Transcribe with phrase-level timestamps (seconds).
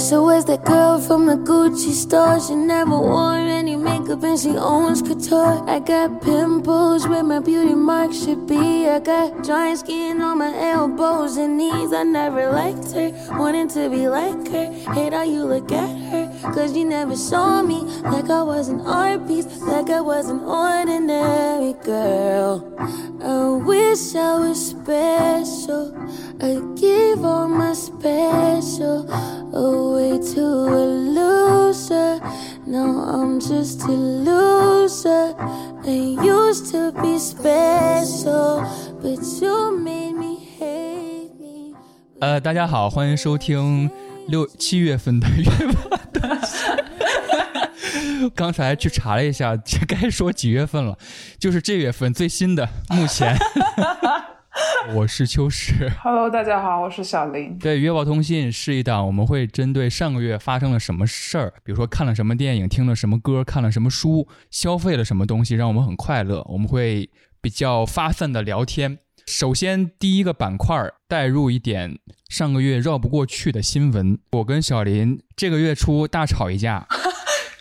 [0.00, 2.40] wish I was that girl from the Gucci store.
[2.40, 5.62] She never wore any makeup and she owns couture.
[5.68, 8.88] I got pimples where my beauty mark should be.
[8.88, 11.92] I got dry skin on my elbows and knees.
[11.92, 14.72] I never liked her, wanting to be like her.
[14.94, 17.80] Hate how you look at her, cause you never saw me
[18.14, 22.54] like I was an art piece, like I was an ordinary girl.
[23.22, 25.92] I wish I was special.
[26.40, 32.20] I give all my special away to a loser.
[32.66, 35.34] Now I'm just a loser.
[35.84, 38.64] I used to be special,
[39.02, 41.74] but you made me hate me.
[42.20, 43.90] 呃，大家好，欢迎收听
[44.28, 46.56] 六七月份的月吧大戏。
[48.34, 50.96] 刚才去查了一下，这该说几月份了，
[51.38, 53.36] 就是这月份最新的，目前。
[54.94, 57.56] 我是秋实，Hello，大家好，我是小林。
[57.58, 66.44] 对，约报通信是一档我们会针对上个月发生了什么事儿，比如说看了什么电影、听了什么歌、看了什么书、消费了什么东西，让我们很快乐。
[66.48, 68.98] 我们会比较发散的聊天。
[69.26, 74.18] 首先，第一个板块儿带入一点上个月绕不过去的新闻。
[74.32, 76.86] 我跟小林这个月初大吵一架，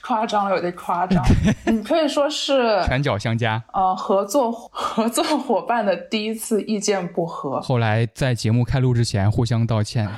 [0.09, 1.23] 夸张了，有点夸张。
[1.71, 3.61] 你可以说是拳脚相加。
[3.71, 7.61] 呃合作 合作伙伴的第一次意见不合。
[7.61, 10.09] 后来在节目开录之前互相道歉。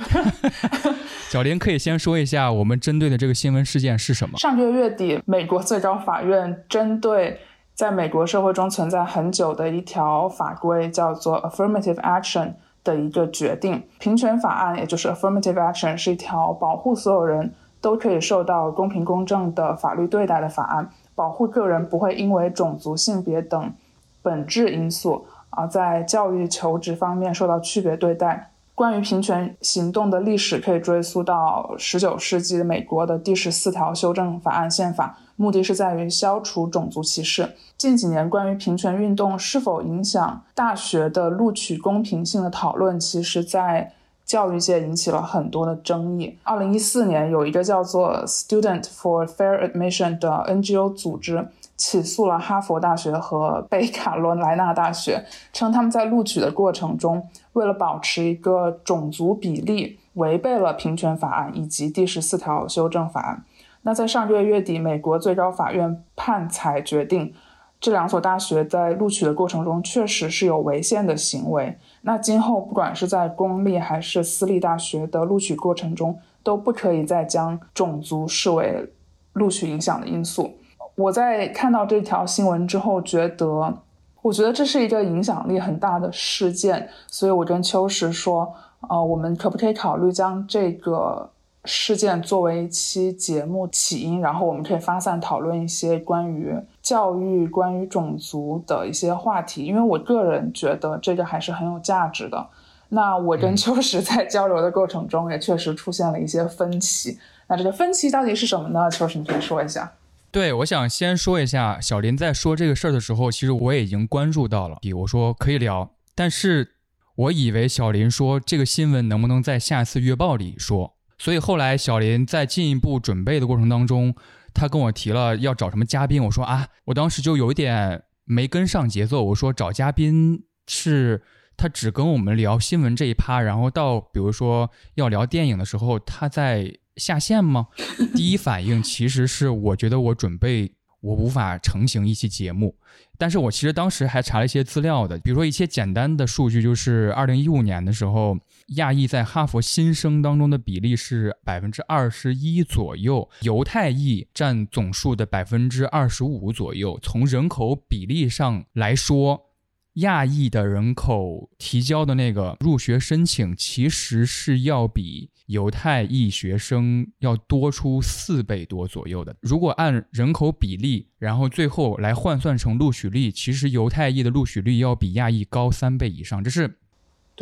[1.28, 4.38] 小林可以先说一下我们针对的这个新闻事件是什么？
[4.38, 7.38] 上个月月底，美国最高法院针对
[7.74, 13.82] 在美国社会中存在很久的一条法规，叫做 affirmative action 的一个决定。
[13.98, 23.74] 平权法案，也就是 affirmative action，是一条保护所有人都可以受到公平公正的法律对待的法案，保护个人不会因为种族、性别等
[24.22, 28.48] 本质因素啊，在教育、求职方面受到区别对待。
[28.74, 37.54] 关于平权行动的历史可以追溯到十九世纪美国的第十四条修正法案宪法，目的是在于消除种族歧视。
[37.76, 43.92] 近几年关于平权运动是否影响大学的录取公平性的讨论，其实在
[44.32, 46.38] 教育界引起了很多的争议。
[46.42, 55.22] 二零一四年，有一个叫做 Student for Fair Admission 的 NGO 组织起诉了哈佛大学和北卡罗来纳大学，
[55.52, 63.44] 称他们在录取的过程中，为了保持一个种族比例，违背了平权法案以及第十四条修正法案。
[63.82, 67.34] 那在上个月月底，美国最高法院判裁决定，
[67.78, 71.76] 这两所大学在录取的过程中确实是有违宪的行为。
[72.02, 78.92] 那今后不管是在公立还是私立大学的录取过程中，都不可以再将种族视为
[79.34, 80.52] 录取影响的因素。
[80.94, 83.78] 我在看到这条新闻之后，觉得，
[84.20, 88.52] 我觉得这是一个影响力很大的事件，所以我跟秋实说，
[88.88, 91.30] 呃，我们可不可以考虑将这个
[91.64, 102.48] 事件作为一期节目起因，然后我们可以发散讨论一些关于教育、关于种族的一些话题，因为我个人觉得这个还是很有价值的。
[102.88, 107.18] 那我跟秋实 在交流的过程中，也确实出现了一些分歧。
[107.48, 108.90] 那这个分歧到底是什么呢？
[108.90, 109.92] 秋实，你可以说一下。
[110.30, 114.78] 对，我想先说一下，小林在说这个事儿的时候，其实我也已经关注到了。
[114.96, 116.72] 我说可以聊，但是
[117.14, 124.14] 我以为小林说这个新闻能不能在下次月报里说，所以后来小林在进一步准备的过程当中，
[124.54, 131.22] 他跟我提了要找什么嘉宾，我说啊，我当时就有一点没跟上节奏，我说找嘉宾是
[131.56, 136.78] 他只跟我们聊新闻这一趴，然后到比如说要聊电影的时候，他在。
[136.96, 137.68] 下线吗？
[138.14, 140.70] 第一反应其实是我觉得我准备
[141.00, 142.76] 我无法成型一期节目，
[143.16, 148.36] 但是我其实当时还查了一些资料的，比如说一些简单的数据，就是二零一五年的时候，
[148.68, 156.98] 亚裔在哈佛新生当中的比例是百分之二十一左右，犹太裔占总数的百分之二十五左右。
[157.02, 159.50] 从人口比例上来说，
[159.94, 169.36] 亚裔的人口提交的那个入学申请，其实是要比犹太裔学生要多出四倍多左右的。
[169.42, 176.78] 如果按人口比例，然后最后来换算成录取率，其实犹太裔的录取率要比亚裔高三倍以上，这是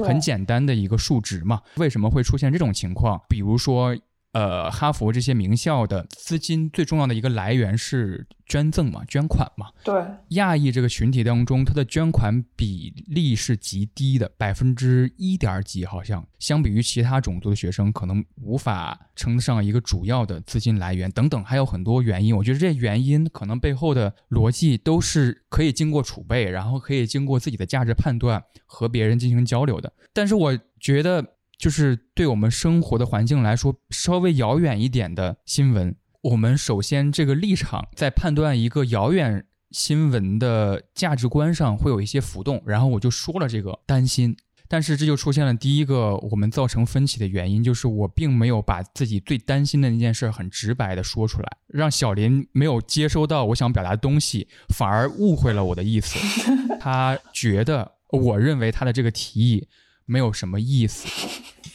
[0.02, 1.60] 很简单的一个数值嘛。
[1.76, 3.20] 为什么会出现这种情况？
[3.28, 3.96] 比如说。
[4.32, 9.66] 呃，哈佛这些名校的资金最重要的一个来源是捐赠嘛，捐款嘛。
[9.82, 21.10] 对，亚裔这个群体当中，它的捐款比例是极低的，百分之一点几，好像相比于其他种族的学生，可能无法称得上一个主要的资金来源。
[21.10, 22.36] 等等，还有很多原因。
[22.36, 29.92] 我觉得这原因可能背后的逻辑都是可以经过储备，然后可以经过自己的价值判断和别人进行交流的。
[30.12, 31.34] 但是我觉得。
[31.60, 35.94] 就是对我们生活的环境来说稍微遥远一点的新闻。
[36.22, 44.34] 我们首先这个立场在判断一个遥远新闻的价值观上会有一些浮动，然后我就说了这个担心。
[44.66, 56.18] 但是这就出现了第一个我们造成分歧的原因，就是我并没有把自己最担心的那件事很直白的说出来，让小林没有接收到我想表达的东西，反而误会了我的意思。
[56.80, 59.66] 他觉得我认为他的这个提议
[60.06, 61.08] 没有什么意思。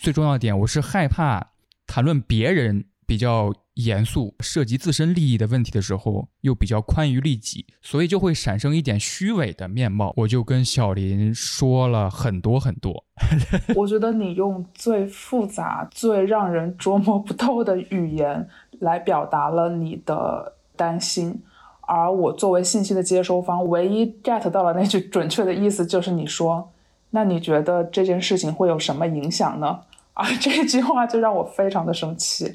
[0.06, 1.54] 最重要的点，我是害怕
[1.88, 3.52] 谈论别人比较。
[3.76, 10.14] 严肃涉及自身利益的问题的时候，又比较宽于利己，所以就会产生一点虚伪的面貌。
[10.16, 13.04] 我就跟小林说了很多很多。
[13.76, 18.48] 我觉得你用最复杂、最让人琢磨不透的语言
[18.80, 21.38] 来表达了你的担心，
[21.82, 26.72] 而我作为信息的接收方，唯一 get 到了那句准确的意思就是你说
[27.12, 29.82] ：“那你觉得这件事情会有什么影响呢？”
[30.16, 32.54] 啊，这句话就让我非常的生气，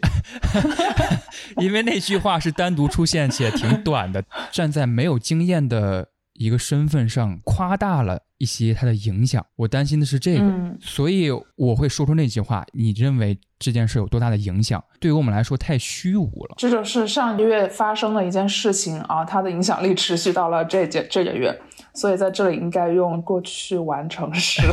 [1.61, 9.45] 因为那句话是单独出现且挺短的，站在没有经验的一个身份上夸大了一些它的影响。
[9.57, 12.65] 我担心的是这个，所以我会说出那句话。
[12.73, 14.83] 你认为这件事有多大的影响？
[14.99, 16.55] 对于我们来说太虚无了。
[16.56, 21.55] 这就是上个月发生的一件事情啊，它的影响力持续到了这节这个月，
[21.93, 24.63] 所以在这里应该用过去完成时。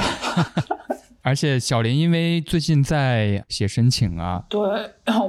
[1.27, 4.62] 而且小林因为最近在写申请啊，对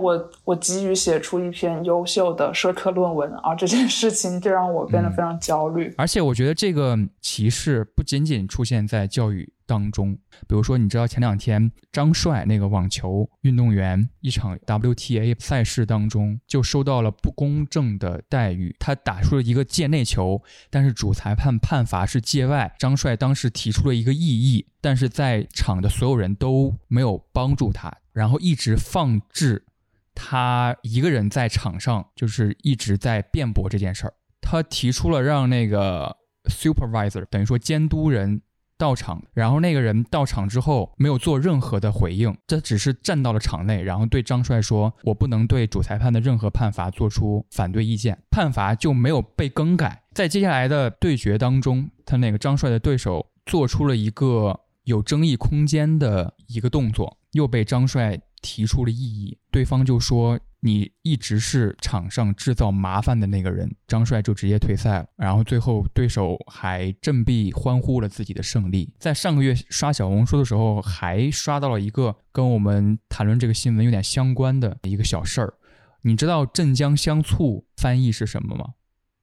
[0.00, 5.92] 我我急于写出一篇优秀的社科论文啊，这件事情就让我变得非常焦虑。
[5.98, 9.52] 而且我觉得这个歧视不仅仅出现在教育。
[9.68, 10.14] 当中，
[10.48, 22.74] 比如说，你知道前两天张帅那个网球运动员一场 WTA 赛事当中就收到了不公正的待遇，他打出了一个界内球，但是主裁判判罚是界外。
[22.78, 29.66] 张帅当时提出了一个异议，但是在场的所有人都没有帮助他，然后一直放置
[30.14, 34.14] 他一个人在场上，就是一直在辩驳这件事儿。
[34.40, 38.40] 他提出了让那个 supervisor 等于说监督人。
[38.78, 50.04] 到场，然后那个人到场之后没有做任何的回应，这只是站到了场内，然后对张帅说：“我不能对主裁判的任何判罚做出反对意见。”判罚就没有被更改。
[50.14, 60.38] 在接下来的对决当中，他那个张帅的对手做出了一个有争议空间的一个动作，又被张帅提出了异议，对方就说。
[60.60, 65.06] 你一直是场上制造麻烦的那个人，张帅就直接退赛了。
[65.16, 68.93] 然后最后对手还振臂欢呼了自己的胜利。
[68.99, 75.55] 在上个月刷小红书的时候，还刷到了一个跟我们谈论这个新闻有点相关的一个小事儿。
[76.02, 78.75] 你知道镇江香醋翻译是什么吗？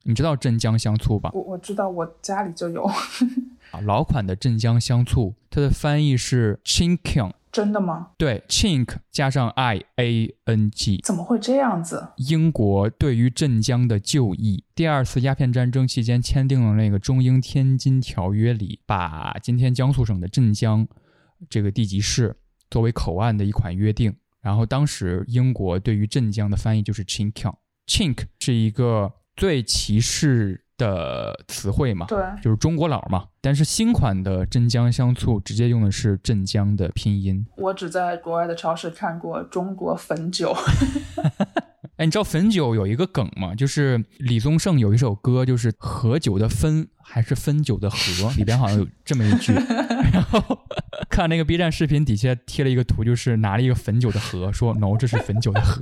[0.08, 1.32] 你知道镇江香醋吧？
[1.34, 2.84] 我我知道，我家里就有。
[3.72, 7.34] 啊，老款的镇江香醋，它的翻译是 Chinkiang。
[7.52, 8.10] 真的吗？
[8.18, 12.06] 对，Chink 加上 I A N G，怎么会这样子？
[12.18, 20.86] 英国对于镇江的旧义，第二次鸦片战争期间签订了那个中英天津条约里，把今天江苏省的镇江
[21.50, 22.36] 这个地级市
[22.70, 24.14] 作为口岸的一款约定。
[24.42, 30.62] 然后当时英国对于镇江的翻译就是 Chink，Chink 是一个最歧视。
[30.78, 33.28] 的词汇嘛，对，就是中国佬嘛。
[33.40, 37.46] 但是新款的镇江香醋直接用的是镇江的拼音。
[37.56, 40.54] 我只在国外的超市看过中国汾酒。
[41.96, 43.56] 哎，你知道汾酒有一个梗吗？
[43.56, 49.54] 就是李宗盛有一首歌，就是合酒的汾还是汾酒的和， 里边好像有这么一句。
[50.12, 50.44] 然后
[51.10, 55.82] 看那个 B 站视频底下贴了一个图，就是拿了一个汾酒的和，说 “no，这是汾酒的和”。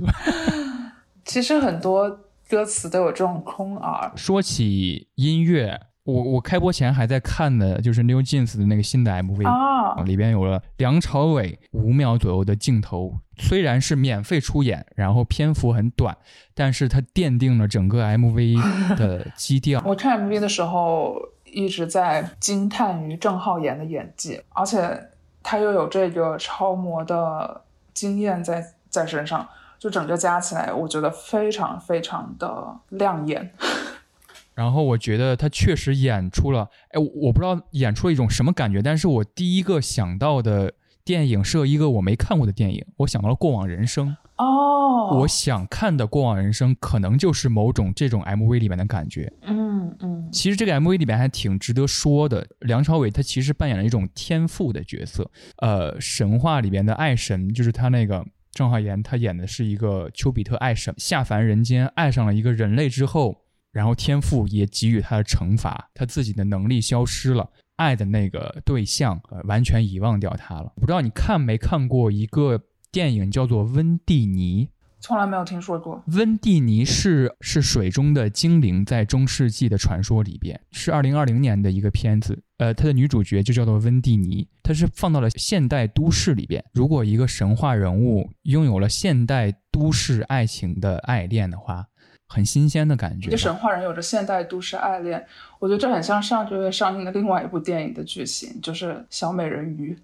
[1.26, 2.23] 其实很多。
[2.48, 4.12] 歌词都有这种空耳。
[4.16, 16.16] 说起音乐，我我开播前还在看的，就是 New Jeans 的那个新的 MV 啊，里边有了梁朝伟五秒左右的镜头，虽然是免费出演，然后篇幅很短，
[16.54, 19.82] 但是它奠定了整个 MV 的 基调。
[19.84, 25.08] 我看 MV 的时候一直在惊叹于郑浩妍的演技，而且
[25.42, 27.62] 他又有这个超模的
[27.94, 29.48] 经验在在身上。
[29.84, 33.52] 就整个加起来，我觉得非常非常的亮眼。
[34.56, 40.72] 然后我觉得他确实演出了，哎，我不知道演出了一种什么感觉，但是我第一个想到的
[41.04, 45.18] 电影是一个我没看过的电影，我想到了《过往人生》哦。
[45.18, 49.30] 我想看的《过往人生》可能就是某种这种 MV 里面的感觉。
[49.42, 50.30] 嗯嗯。
[50.32, 58.24] 其实这个 MV 里面还挺值得说的，梁朝伟他其实扮演了一种天赋的角色，呃，神话里边的爱神，就是他那个。
[58.54, 63.36] 郑浩妍他演的是一个丘比特爱神下凡人间，爱上了一个人类之后，
[63.72, 70.72] 然后天赋也给予他的惩罚，他自己的能力消失了，爱的那个对象，呃，完全遗忘掉他了。
[70.76, 74.66] 不知道你看没看过一个电影叫做《温蒂尼》？
[75.04, 76.02] 从来没有听说过。
[76.06, 82.42] 温蒂尼是是水中的精灵，在中世纪的传说里边是二零二零年的一个片子。
[82.56, 86.64] 呃，它的女主角就叫做温蒂尼，她是放到了现代都市里边。
[86.72, 91.84] 如果一个神话人物拥有了现代都市爱情的爱恋的话，
[92.26, 93.28] 很新鲜的感觉。
[93.28, 95.22] 一个神话人有着现代都市爱恋，
[95.58, 99.94] 我觉得这很像上个月上映的另外一部电影的剧情，就是小美人鱼。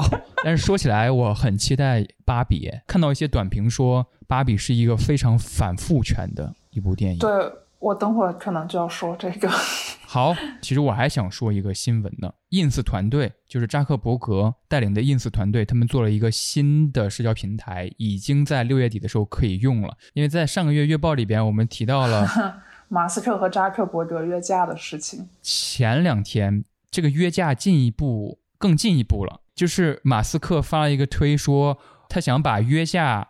[0.00, 2.70] 哦，但是说起来，我很期待芭比。
[2.86, 7.18] 看到一些短评说，芭比是一个非常反父权的一部电影。
[7.18, 7.30] 对
[7.78, 9.48] 我等会儿可能就要说这个。
[10.06, 12.32] 好，其实我还想说一个新闻呢。
[12.50, 19.96] ins 团队就是扎克伯格带领的 ins 团队，他们做了一个新的社交平台，已经在六月底的时候可以用了。
[20.14, 22.28] 因为在上个月月报里边，我们提到了
[22.88, 25.28] 马斯克和扎克伯格约架的事情。
[25.40, 29.40] 前两天，这个约架进一步更进一步了。
[29.60, 31.76] 就是马斯克发了一个推，说
[32.08, 33.28] 他想把约架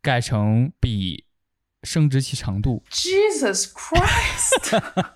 [0.00, 1.26] 改成比
[1.82, 2.82] 生殖器长度。
[2.90, 4.80] Jesus Christ！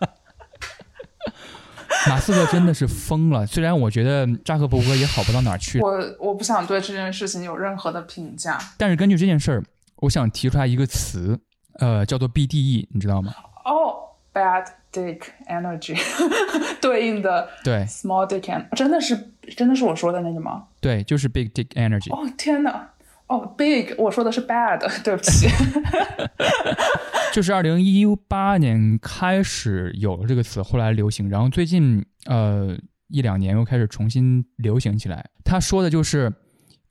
[2.07, 3.47] 马斯克真的是疯了。
[3.47, 5.81] 虽然我觉得扎克伯格也好不到哪儿去。
[5.81, 8.59] 我我不想对这件事情有任何的评价。
[8.77, 9.65] 但是根据这件事儿，
[10.03, 11.41] 我想提出来一个词，
[11.79, 13.33] 呃，叫做 BDE，你知道吗？
[13.65, 15.99] 哦，Bad Dick Energy，
[16.83, 19.32] 对应的对 Small Dick Energy，真的是。
[19.57, 20.65] 真的是我说的那个吗？
[20.81, 22.13] 对，就是 Big Dick Energy。
[22.15, 22.91] 哦天哪！
[23.29, 25.49] 哦，Big，我说的是 Bad， 对不起。
[27.33, 32.77] 就是二零一八年开始有了这个词，后来流行，然后最近呃
[33.09, 35.31] 一两年又开始重新流行起来。
[35.45, 36.31] 他说的就是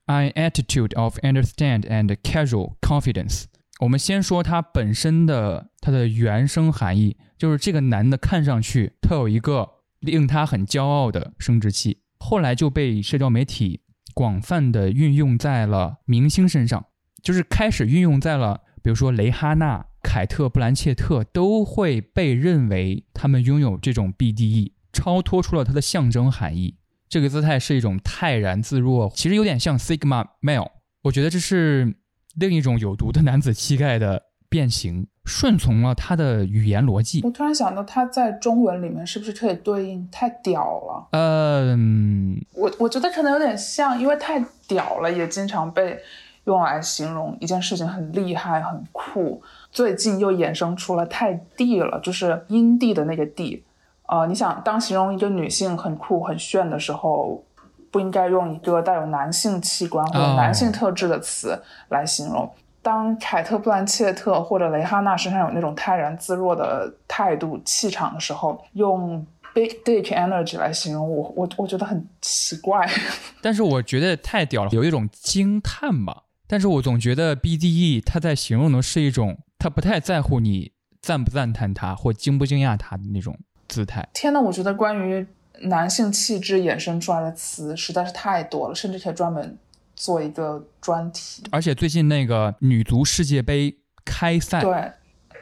[0.08, 3.44] an attitude of understand and casual confidence。
[3.80, 12.01] 我们先说它本身的它的原生含义，就是这个男的看上去他有一个令他很骄傲的生殖器。
[12.24, 13.82] 后来就被社交媒体
[14.14, 16.86] 广泛的运用在了明星身上，
[17.24, 26.78] 就是开始运用在了，比如说蕾哈娜、凯特·布兰切特都会被认为他们拥有这种 BDE，超脱出了它的象征含义。
[27.10, 30.70] 这个姿态是一种泰然自若，其实有点像 Sigma Male。
[31.02, 31.98] 我觉得这是
[32.36, 35.08] 另一种有毒的男子气概的变形。
[35.32, 37.22] 顺从了他的语言逻辑。
[37.24, 41.08] 我突然想到，他在中文里面是不是可以对应“太屌了”？
[41.18, 45.98] 嗯，我我觉得可能有点像，因为“太屌了”也经常被
[46.44, 49.42] 用来形容一件事情很厉害、很酷。
[49.72, 53.64] 最近又衍生出了“太地了”，就是阴地的那个地。
[54.08, 57.42] 呃，你想，当形容一个女性很酷、很炫的时候，
[57.90, 61.58] 不应该用一个带有男性器官或者男性特质的词
[61.88, 62.52] 来形容。
[62.82, 72.88] 当凯特·布兰切特或者蕾哈娜身上有那种泰然自若的态度、气场的时候，用 “big dick energy” 来形容我，我我觉得很奇怪。
[73.42, 76.24] 但是我觉得太屌了，有一种惊叹吧。
[76.48, 84.10] 但是我总觉得 BDE 它在形容的是一种他不太在乎你赞不赞叹他或惊不惊讶他的那种姿态。
[84.14, 85.26] 天呐，我觉得关于
[85.62, 89.58] 男性气质衍生出来的词实在是太多了，甚至可以专门。
[90.02, 94.92] 做一个专题，而且最近那个女足世界杯开赛，对，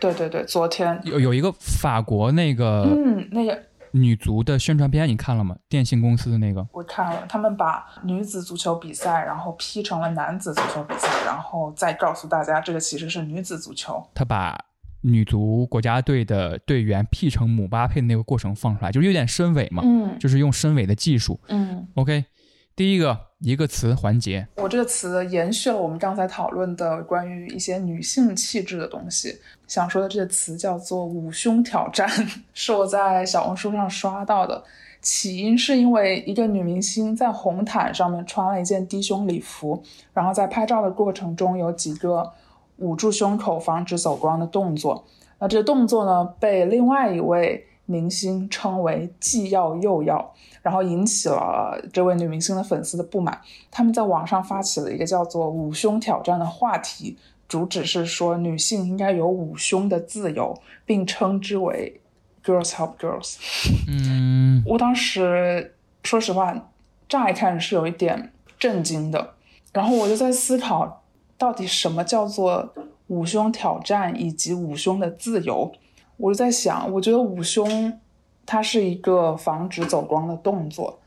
[0.01, 0.99] 对对对，昨天。
[1.05, 3.57] 有有一个法国那个，嗯，那个。
[3.91, 5.55] 女足的宣传片你看了吗？
[5.67, 14.05] 电信公司的那个，我看了，他们把女子足球比赛然后 P 成了男子足球比赛，然后再告诉大家这个其实是女子足球。
[14.13, 14.55] 他把
[15.01, 22.25] 女足国家队的队员 P 成姆巴佩的那个过程放出来，就是有点深伪嘛，嗯，就是用深伪的技术，嗯，OK。
[22.79, 29.37] 第一个一个词环节，我这个词延续了我们刚才讨论的关于一些女性气质的东西。
[29.67, 32.07] 想说的这个词叫做“捂胸挑战”，
[32.55, 34.63] 是我在小红书上刷到的。
[35.01, 39.83] 起因是因为一个女明星在红毯上面穿了一件低胸礼服，
[40.13, 42.31] 然后在拍照的过程中有几个
[42.77, 45.05] 捂住胸口防止走光的动作。
[45.37, 50.33] 那这个动作呢，被另外一位明星称为“既要又要”。
[50.61, 53.39] 然后引起了这位女明星的粉丝的不满，
[53.71, 57.17] 他们在网上发起了一个叫做“捂胸挑战”的话题，
[57.47, 60.53] 主旨是说女性应该有捂胸的自由，
[60.85, 62.01] 并称之为
[62.43, 63.37] “girls help girls”。
[63.87, 66.69] 嗯，我当时说实话，
[67.07, 69.35] 乍一看是有一点震惊的，
[69.71, 71.03] 然后我就在思考，
[71.37, 72.73] 到底什么叫做
[73.07, 75.71] 捂胸挑战以及捂胸的自由？
[76.19, 77.99] 我就在想，我觉得捂胸。
[78.45, 80.99] 它是一个防止走光的动作，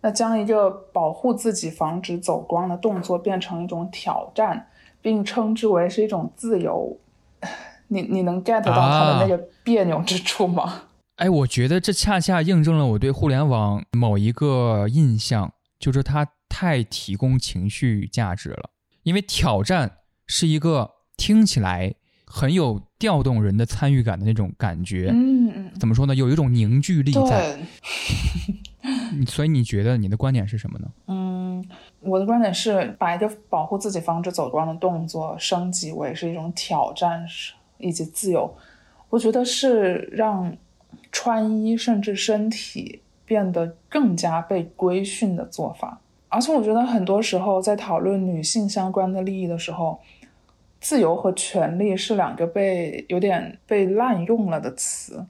[0.00, 4.66] 那将一个保护自己、防止走光的动作变成一种挑战，
[5.00, 6.98] 并称之为是一种自由，
[7.86, 10.86] 你你能 get 到它的那个别扭之处吗？
[11.18, 18.70] 哎，我觉得这恰恰印证了我对互联网某一个印象，就是它太提供情绪价值了。
[19.04, 21.94] 因为挑战是一个听起来
[22.26, 25.10] 很有调动人的参与感的那种感觉。
[25.12, 26.14] 嗯嗯，怎么说呢？
[26.14, 27.56] 有一种凝聚力在。
[29.26, 30.88] 所以你觉得你的观点是什么呢？
[31.06, 31.64] 嗯，
[32.00, 37.26] 我的观点是把一个保护自己、防止走光的动作升级为是一种挑战
[37.78, 38.54] 以及自由。
[39.10, 40.54] 我觉得是让
[41.10, 46.00] 穿衣甚至身体变得更加被规训的做法。
[46.28, 49.98] 而且我觉得很多时候在讨论女性相关的利益的时候，
[50.80, 55.24] 自由和权利是两个被有点被滥用了的词。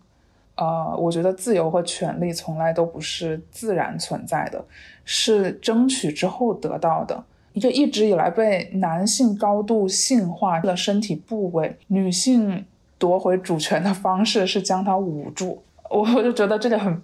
[0.56, 4.64] 呃，我觉得自由和权利从来都不是自然存在的，
[5.04, 11.76] 是争取之后得到的一个一直以来被男性高度性化的身体部位。
[11.86, 12.64] 女性
[12.98, 17.00] 夺回主权的方式是将它捂住，我我就觉得这个很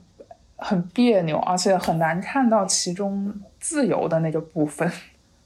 [0.56, 4.90] 很别扭，而且很难看到其中自由的那个部分。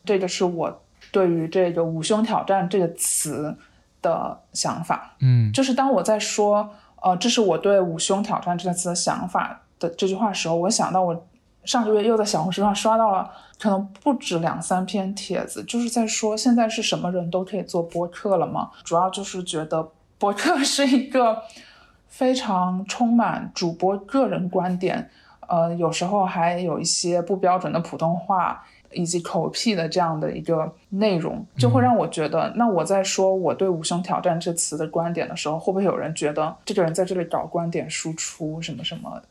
[0.02, 3.56] 这个是我对于这个“捂胸挑战”这个词
[4.02, 5.14] 的想法。
[5.20, 6.68] 嗯，就是当我在说。
[7.00, 11.28] 呃，这是我对“捂胸挑战”这个词的想法的这句话时候，我想到我
[11.62, 18.70] 上个月又在小红书上刷到了，可能不止两三篇帖子，就是在说现在是什么人都可以做播客了吗？
[18.82, 19.88] 主要就是觉得
[20.18, 21.40] 播客 是一个
[22.08, 25.08] 非常充满主播个人观点，
[25.46, 28.64] 呃，有时候还有一些不标准的普通话。
[28.92, 39.22] 以及口癖的这样的一个内容，就会让我觉得，那我在说我对“无胸挑战”这词的观点的时候，会不会有人觉得这个人在这里搞观点输出什么什么，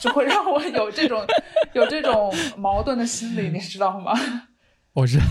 [0.00, 1.24] 就会让我有这种
[1.72, 4.12] 有这种矛盾的心理，你知道吗？
[4.94, 5.24] 我知道，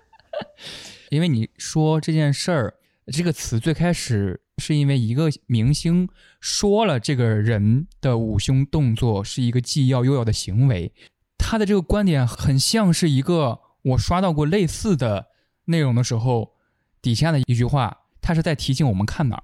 [1.10, 2.74] 因为你说这件事儿，
[3.12, 6.08] 这个词最开始是因为一个明星
[6.40, 10.92] 说了这个人的捂胸动作是一个既要又要的行为。
[11.38, 15.26] 他的这个观点很像是一个我刷到过类似的
[15.66, 16.52] 内容的时候，
[17.00, 19.42] 底下的一句话，他是在提醒我们看哪儿。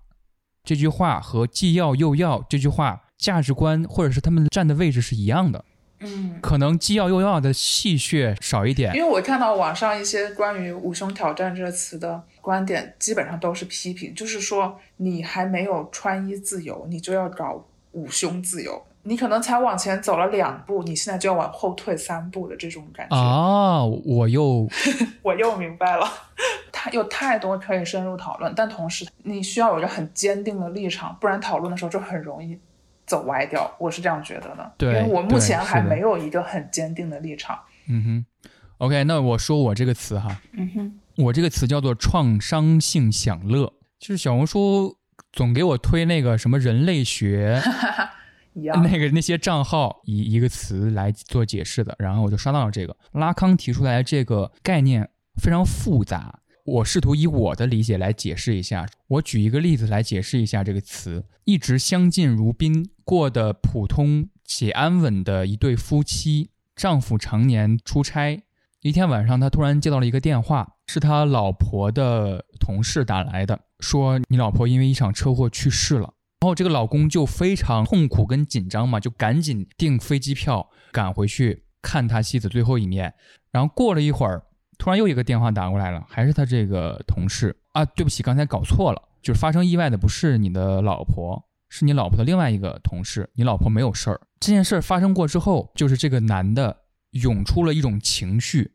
[0.64, 5.64] 这句话和既要又要这句话价值观或者是他们站的位置是一样的。
[6.04, 8.92] 嗯，可能既要又要的戏谑少一点。
[8.94, 18.84] 因为我看到网上一些关于“无胸挑战”这个词的观点，基本上都是批评，就是说你还没有穿衣自由，你就要搞捂胸自由。
[19.04, 23.84] 你可能才往前走了两步，你现在就要往后退三步的这种感觉啊！
[23.84, 24.68] 我又
[25.22, 26.06] 我又明白了，
[26.70, 32.56] 它有太多可以深入讨论，但同时你需要有一个很坚定的立场，不然讨论的时候就很容易
[33.04, 33.68] 走歪掉。
[33.78, 37.58] 我是这样觉得的，对，因为我目前还没有一个很坚定的立场。
[37.88, 38.26] 嗯哼
[38.78, 44.96] ，OK，那我说我这个词哈，嗯哼，我这个词叫做创伤性享乐，就是小红书
[45.32, 47.60] 总给我推那个什么人类学。
[48.82, 55.08] 那个那些账号以一个词来做解释的，然后我就刷到了这个拉康提出来这个概念
[55.40, 58.86] 非常复杂，我试图以我的理解来解释一下。
[59.08, 68.42] 我举一个例子来解释一下这个词：一直相敬如宾、过得普通且安稳的一对夫妻，丈夫常年出差，
[68.82, 76.12] 一天晚上他突然接到了一个电话，是他老婆的同事打来的，说你老婆因为一场车祸去世了。
[76.42, 83.14] 然后这个老公就非常痛苦跟紧张嘛，就赶紧订飞机票赶回去看他妻子最后一面。
[83.52, 84.42] 然后过了一会儿，
[84.76, 94.20] 突然又一个电话打过来了，还是他这个同事啊，对不起，刚才搞错了，就是发生意外的不是你的老婆，是你老婆的另外一个同事，你老婆没有事儿。
[94.40, 96.76] 这件事儿发生过之后，就是这个男的
[97.12, 98.72] 涌出了一种情绪，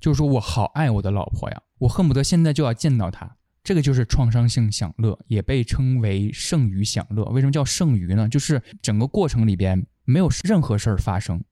[0.00, 3.36] 就是说我好爱我的老婆呀，我恨不得现在就要见到她。
[3.64, 7.24] 这个就是创伤性享乐，也被称为剩余享乐。
[7.26, 8.28] 为什么叫剩余呢？
[8.28, 11.42] 就是整个过程里边没有任何事儿发生，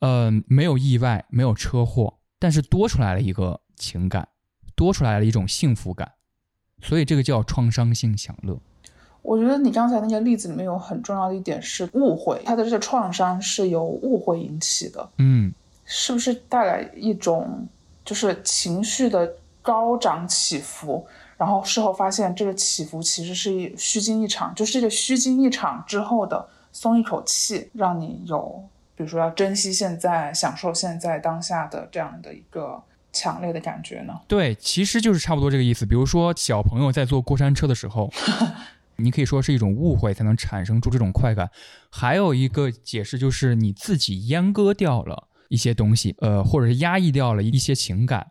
[0.00, 4.26] 呃，没有意外，没有车祸，但是多出来了一个情感，
[4.74, 6.10] 多出来了一种幸福感，
[6.82, 8.58] 所以这个叫创伤性享乐。
[9.22, 15.10] 我觉得你刚才那个例子里面有很重要的一点是误会，他的这个创伤是由误会引起的。
[15.18, 17.68] 嗯，是不是带来一种
[18.04, 21.06] 就是情绪的高涨起伏？
[21.36, 28.62] 然后事后发现，这个起伏其实是一虚惊一场，就是这个虚惊一场之后的松一口气，让你有，
[28.94, 32.80] 比如说要珍惜现在、享受现在当下的这样的一个
[33.12, 34.20] 强烈的感觉呢？
[34.28, 35.84] 对，其实就是差不多这个意思。
[35.84, 38.08] 比如说小朋友在坐过山车的时候，
[38.96, 41.50] 你可以说是一种误会才能产生出这种快感。
[41.90, 48.28] 还有一个解释就是你自己阉割掉了一些东西，呃，或者是压抑掉了一些情感。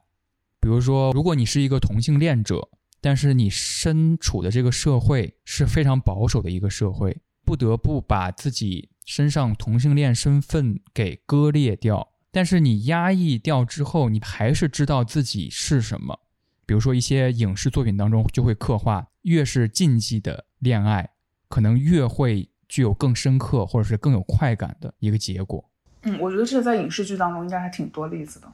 [0.61, 2.69] 比如说，如果你是一个同性恋者。
[3.01, 12.09] 但是你身处的这个社会是非常保守的一个社会，不得不把自己身上同性恋身份给割裂掉。
[12.31, 16.17] 但是你压抑掉之后，你还是知道自己是什么。
[16.65, 21.09] 比如说一些影视作品当中就会刻画，越是禁忌的恋爱，
[21.49, 25.69] 可能越会具有更深刻或者是更有快感的一个结果。
[26.03, 28.47] 嗯，我觉得这在影视剧当中应该还挺多例子的。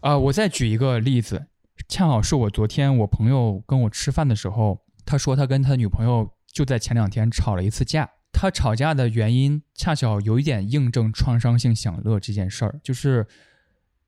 [0.00, 1.46] 啊，我再举一个例子，
[1.88, 8.10] 恰好是我昨天我朋友跟我吃饭的时候，他说他跟他女朋友就在前两天吵了一次架。
[8.32, 13.24] 他吵架的原因恰巧有一点印证创伤性享乐这件事儿，就是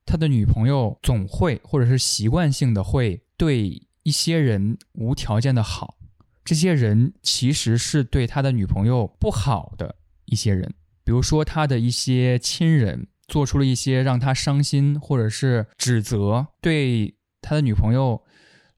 [0.05, 5.97] 他的女朋友总会或者是习惯性的会对一些人无条件的好，
[6.45, 17.16] 这些人其实是对他的女朋友不好的一些人，比如说他的一些亲人做出了一些让他伤心或者是指责，对
[17.49, 18.21] 他的女朋友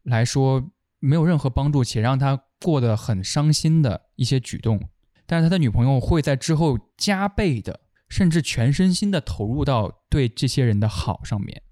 [0.03, 4.79] 来说没有任何帮助且让他过得很伤心的一些举动。
[5.25, 11.63] 但是他的女朋友会在之后加倍的，甚至全身心的投入到对这些人的好上面。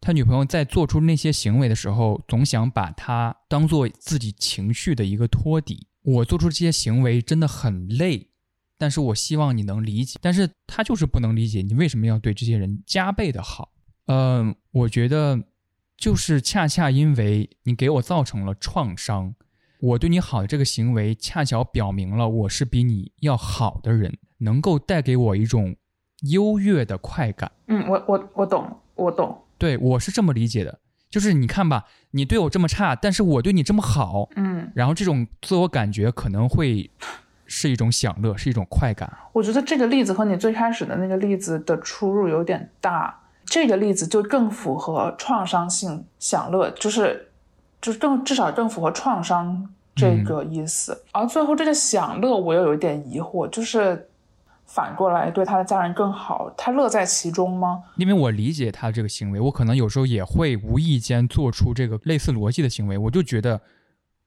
[0.00, 5.88] 他女朋友在做出那些行为的时候，总想把他当做自己情绪的一个托底。
[6.02, 8.30] 我做出这些行为真的很累，
[8.78, 10.18] 但是我希望你能理解。
[10.22, 13.72] 但是他就是不能理解你为什么要对这些人加倍的好。
[14.06, 15.42] 嗯，我觉得
[15.96, 19.34] 就是恰恰因为你给我造成了创伤。
[19.78, 25.76] 我对你好的这个行为，恰巧表明了我是比你要好的人，能够带给我一种
[26.30, 27.52] 优越的快感。
[27.66, 29.42] 嗯，我我我懂，我懂。
[29.58, 30.80] 对我是这么理解的，
[31.10, 36.90] 就是你看吧，你对我这么差，但是我对你这么好，嗯，然后这种自我感觉可能会
[37.46, 39.10] 是一种享乐，是一种快感。
[39.34, 43.25] 我觉得这个例子和你最开始的那个例子的出入有点大，
[43.56, 47.22] 这个例子就更符合创伤性享乐，就是。
[47.78, 54.08] 就是更至少更符合创伤这个意思，而最后这个享乐我又有一点疑惑，就是
[54.64, 57.84] 反过来对他的家人更好，他乐在其中吗？
[57.96, 63.60] 因为我理解他这个行为，我可能有时候也会无意间做出这个类似逻辑的行为，我就觉得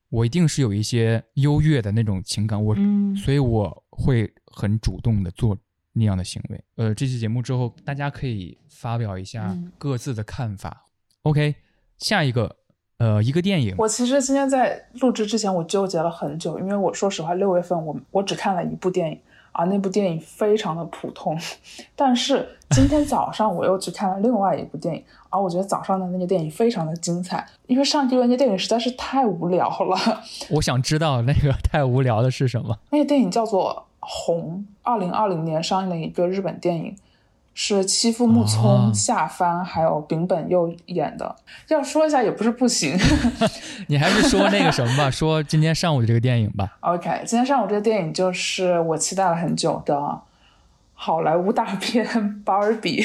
[0.10, 2.76] 我一定是有一些优越的那种情感，我
[3.18, 5.58] 所以我会很主动的做
[6.00, 6.64] 那样的行为。
[6.78, 10.88] 呃，这期节目之后，大家可以发表一下各自的看法。
[11.22, 11.56] OK，
[12.00, 12.56] 下一个。
[13.00, 13.74] 呃，一个电影。
[13.78, 19.18] 我其实今天在录制之前，我纠结了很久，因为我说实话，六月份我我只看了一部电影，
[19.54, 21.40] 啊那部电影非常的普通。
[21.96, 30.22] 但是今天早上我又去看了另外一部电影，啊我觉得早上的那个电影非常的精彩，因为上个月那电影实在是太无聊了。
[30.50, 32.78] 我想知道那个 太无聊的是什么？
[32.92, 36.96] 那个电影叫做《红》，二零二零年上映的一个日本电影。
[37.62, 41.36] 是欺负木聪、夏帆还有丙本佑演的。
[41.68, 42.98] 要说一下也不是不行。
[43.88, 46.78] 你还是说那个什么吧，说今天上午的这个电影吧。
[46.80, 50.22] OK，今天上午这个电影就是我期待了很久的
[50.94, 52.06] 好莱坞大片
[52.46, 53.02] 《芭比》。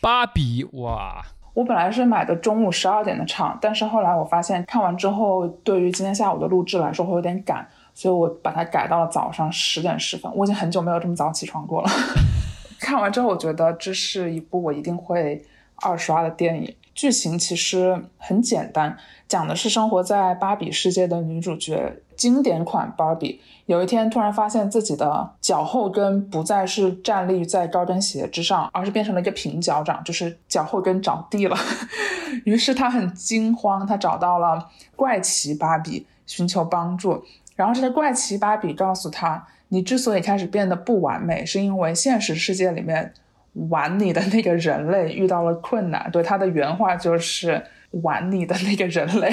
[0.00, 1.22] 芭比哇！
[1.52, 7.68] 我本来是买的中午十二点的场，但是后来我发现看完之后，对于今天下午的录制来说会有点赶，
[7.98, 10.30] 所以我把它改到了早上十点十分。
[10.36, 11.90] 我已经很久没有这么早起床过了。
[12.78, 15.44] 看完之后，我觉得这是一部我一定会
[15.82, 16.72] 二刷的电影。
[16.94, 31.56] 剧情其实很简单，讲的是生活在芭比世界的女主角，经典款芭比，有一天突然发现自己的脚后跟不再是站立在高跟鞋之上，而是变成了一个平脚掌，就是脚后跟着地了。
[32.46, 37.24] 于是她很惊慌，她找到了怪奇芭比寻求帮助，
[37.58, 39.44] 然后这个怪奇芭比告诉他。
[39.70, 43.12] 你之所以开始变得不完美，是因为现实世界里面
[43.68, 46.08] 玩你的那个人类遇到了困难。
[46.10, 47.62] 对他的原话就是
[48.02, 49.30] “玩你的那个人类”。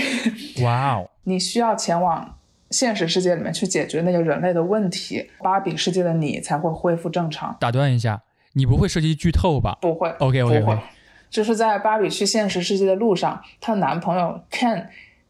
[0.62, 1.10] 哇哦！
[1.24, 2.38] 你需要前往
[2.70, 7.56] 现实世界里面去解决那个人类的问题，芭比世界的你才会恢复正常。
[7.62, 8.22] 打断一下，
[8.56, 9.78] 你不会涉及剧透吧？
[9.80, 10.10] 不会。
[10.20, 10.78] OK OK OK。
[11.30, 14.88] 就是在芭比去现实世界的路上，她的男朋友 Ken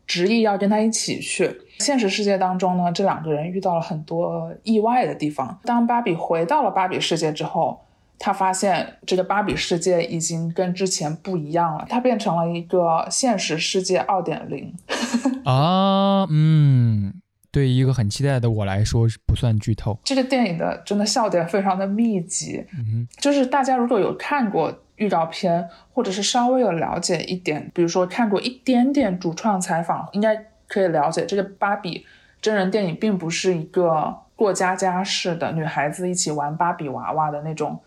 [0.08, 1.62] 执意要跟她一起去。
[1.80, 5.60] 现实世界当中呢，这两个人遇到了很多意外的地方。
[5.64, 7.82] 当芭比回到了芭比世界之后，
[8.18, 14.74] 他发现这个芭比世界已经跟之前不一样了，它变成了一个现实世界二点零。
[15.44, 17.14] 啊，嗯，
[17.52, 20.00] 对于一个很期待的我来说，不算剧透。
[20.04, 30.46] 这个电影的真的笑点非常的密集，嗯，就是大家如果有看过预告片，或者是稍微有了解一点，比如说看过一点点主创采访，应该。
[30.68, 32.06] 可以了解，这个芭比
[32.42, 37.80] 真人电影并不是一个过家家式的女孩子一起玩芭比娃娃的那种，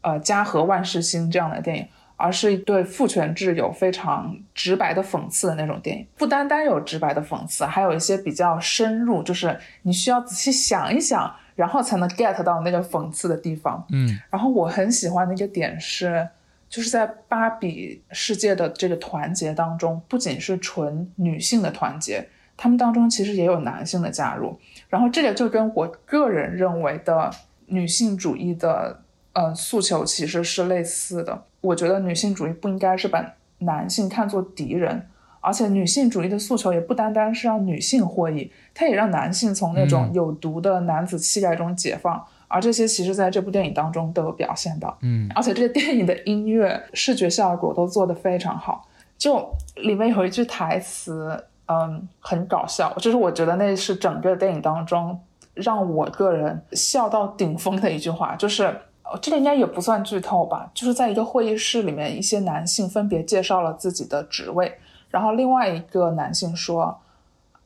[0.00, 6.06] 呃，家和万事兴这样的电影，而是对父权制有非常直白的讽刺的那种电影。
[6.16, 13.84] 不单单有直白的讽刺，还有一些比较深入，就是你需要仔细想一想，然后才能 get 到那个讽刺的地方。
[13.90, 16.26] 嗯，然后我很喜欢的一个点是，
[16.70, 24.56] 就是在芭比世界的这个团结当中，不仅是纯女性的团结，他们当中其实也有男性的加入。
[24.88, 27.28] 然后这个就跟我个人认为的
[27.66, 29.02] 女性主义的
[29.32, 31.42] 呃诉求其实是类似的。
[31.60, 35.08] 我觉得女性主义不应该是把男性看作敌人，
[35.40, 42.24] 而且女性主义的诉求也不单单是让女性获益，它也让男性从那种有毒的男子气概中解放。
[42.50, 44.98] 而这些其实在这部电影当中都有表现到。
[45.02, 48.88] 嗯，而且这个电影的音乐、视觉效果都做得非常好。
[49.16, 55.16] 就里面有一句台词，嗯，很搞笑，就是我觉得那是整个电影当中
[55.54, 58.64] 让我个人笑到顶峰的一句话，就是
[59.04, 64.72] 呃这个应该也不算剧透吧，就是在一个会议室里面，一些男性分别介绍了自己的职位，
[65.10, 66.98] 然后另外一个男性说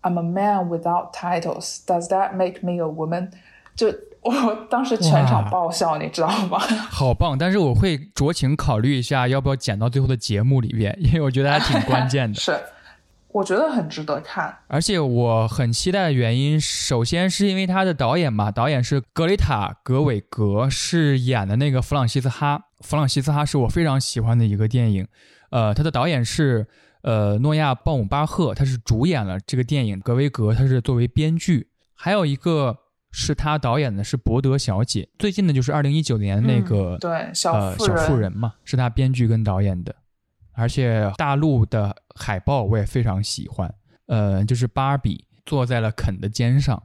[0.02, 1.78] ：“I'm a man without titles.
[1.86, 3.30] Does that make me a woman？”
[3.76, 3.88] 就
[4.24, 6.58] 我当时全场爆笑，你知道吗？
[6.90, 7.36] 好棒！
[7.36, 12.34] 但是我会酌情考虑一下，要不要剪到最后的节目里边，因为我觉得还挺关键的。
[12.40, 12.58] 是，
[13.28, 14.56] 我觉得很值得看。
[14.68, 22.62] 而且我很期待的原因，首先是因为他的导演嘛，导演是格雷塔·格韦格，是演的那个弗朗西斯哈。
[22.80, 25.06] 弗朗西斯哈是我非常喜欢的一个电影，
[25.50, 26.66] 呃，他的导演是
[27.02, 30.00] 呃诺亚·鲍姆巴赫，他是主演了这个电影。
[30.00, 32.78] 格维格他是作为编剧，还有一个
[33.16, 39.94] 是他导演的是《伯德小姐》，最近的就是二零一九年那个、嗯、对小呃，小妇人嘛，是他编剧跟导演的。
[40.52, 43.72] 而且大陆的海报我也非常喜欢，
[44.06, 46.82] 呃，就是芭比坐在了肯的肩上，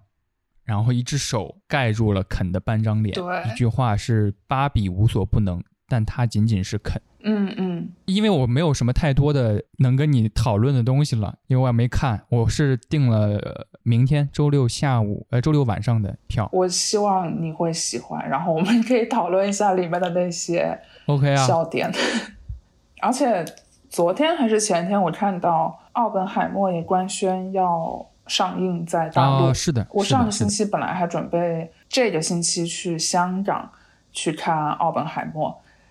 [0.63, 7.01] 然后一只手盖住了肯的半张脸，对一句话是芭比无所不能，但她仅仅是肯。
[7.21, 16.49] 嗯嗯，因为我没有什么太多的能跟你讨论的东西了，因为我也没看，我是订了呃明天周六下午呃周六晚上的票。
[16.53, 21.91] 我希望你会喜欢，然后我们可以讨论一下里面的那些 OK 啊，笑点。
[23.01, 23.43] 而且
[23.89, 29.45] 昨天还是前天，我看到《奥本海默》也官宣要上映在大陆。
[29.47, 33.69] 啊，是的，我上个星期本来还准备这个星期去香港
[34.11, 35.49] 去看《奥本海默》，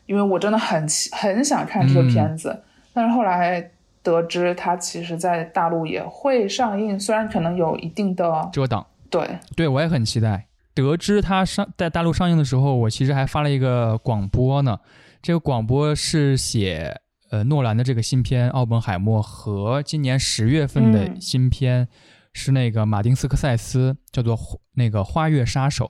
[0.09, 2.63] 因为我真的很期很想看这个片子，嗯
[2.95, 3.71] 但是后来
[4.03, 8.85] 得知它其实在大陆也会上映，虽然可能有一定的遮挡。
[9.11, 10.47] 对，对我也很期待。
[10.75, 14.79] 得知它上在大陆上映的时候，我其实还发了一个广播呢。
[15.21, 21.87] 这个广播是写呃诺兰的这个新片《奥本海默》和今年十月份的嗯新片、
[22.33, 24.37] 是那个马丁斯科塞斯叫做
[24.75, 25.85] 《那个花月杀手》，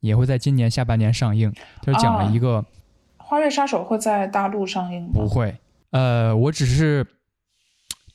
[0.00, 1.52] 也会在今年下半年上映。
[1.82, 2.62] 就是讲了一个、
[3.28, 5.10] 《花月杀手》会在大陆上映吗？
[5.12, 5.54] 不会，
[5.90, 7.06] 呃，我只是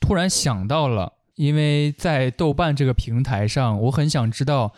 [0.00, 4.74] 突然想到了，因为在豆瓣这个平台上，我很想知道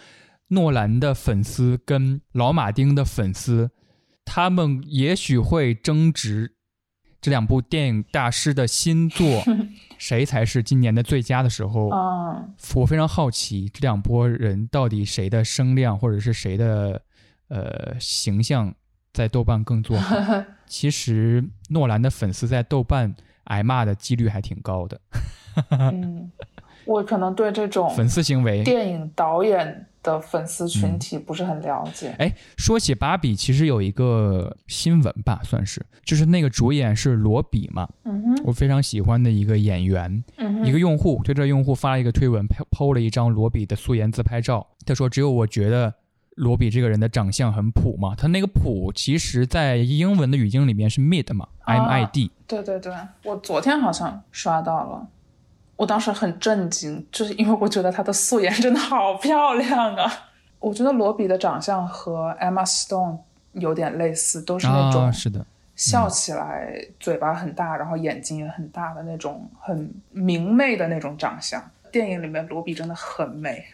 [0.48, 3.70] 诺兰的粉丝跟老马丁的粉丝，
[4.26, 6.52] 他们也许会争执。
[7.18, 9.42] 这两部电影大师的新作
[9.96, 17.00] 谁才是今年的最佳的时候，嗯，我非常好奇这两拨人到底谁的声量或者是谁的
[17.48, 18.72] 呃形象
[19.16, 20.14] 在豆瓣更做好。
[20.68, 25.00] 其实诺兰的粉丝在豆瓣挨骂的几率还挺高的，
[25.70, 26.30] 嗯，
[26.84, 28.62] 我可能对这种粉丝行为。
[28.62, 32.14] 电影导演的粉丝群体不是很了解。
[32.18, 44.66] 哎，说起芭比，其实有一个新闻吧，算是，就是那个主演是罗比嘛，嗯，我非常喜欢的一个演员，嗯，一个用户对这用户发了一个推文，PO PO 了一张罗比的素颜自拍照。
[44.84, 45.92] 他说：“只有我觉得
[46.36, 48.14] 罗比这个人的长相很普嘛。
[48.16, 52.30] 他那个普，其实在英文的语境里面是 mid 嘛、啊 m I D。
[52.46, 52.94] 对对对，
[53.24, 55.06] 我昨天好像刷到了，
[55.74, 60.10] 我当时很震惊，就是因为我觉得她的素颜真的好漂亮啊！
[60.60, 63.18] 我觉得罗比的长相和 Emma Stone
[63.52, 65.44] 有点类似，都是那啊，种是的，
[65.74, 71.62] 笑起来嘴巴很大，然后眼睛也很大的那种很明媚的那种长相。
[71.92, 73.64] 电影里面罗比真的很美，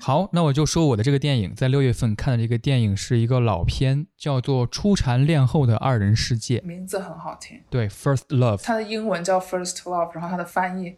[0.00, 6.58] 好，那我就说我的这个电影，在六月份看的这个电影是一个老片，叫做《初蝉恋后的二人世界》。
[6.64, 7.60] 名字很好听。
[7.70, 10.96] 对，First Love，它的英文叫 First Love，然后它的翻译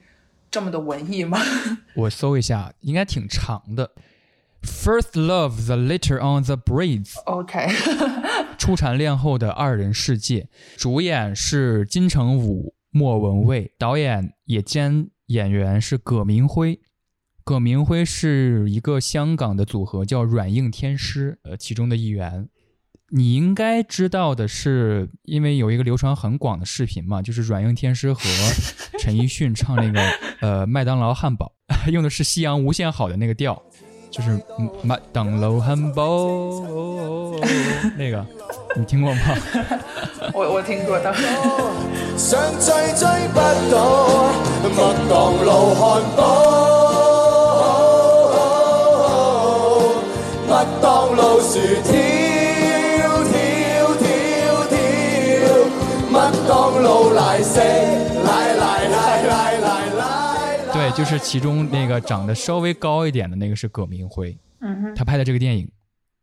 [0.51, 1.39] 这么的文艺吗？
[1.97, 3.91] 我搜一下，应该挺长的。
[4.63, 7.69] First Love: The Letter on the Breeze，OK，
[8.57, 16.81] 初蝉恋后的二人世界，主演是金城武、莫文蔚，导演也兼演员是葛明辉。
[17.45, 22.49] 葛明辉是一个香港的组合叫软硬天师，呃，其中的一员。
[23.11, 28.21] 你应该知道的是，因为有一个流传很广的视频嘛，就是软硬天师和
[28.99, 30.01] 陈奕迅唱那个
[30.41, 31.53] 呃麦当劳汉堡，
[31.93, 33.63] 用的是夕阳无限好的那个调，
[34.11, 34.43] 就是
[34.83, 36.63] 麦当劳汉堡
[37.99, 38.27] 那个，
[38.75, 39.21] 你听过吗？
[40.33, 41.15] 我我听过的。
[42.17, 43.39] 想追追不
[43.71, 44.79] 到麦
[45.11, 46.74] 当劳汉堡，
[60.97, 65.69] 就是其中那个长得稍微高一点的那个是葛明辉，嗯哼，他拍的这个电影，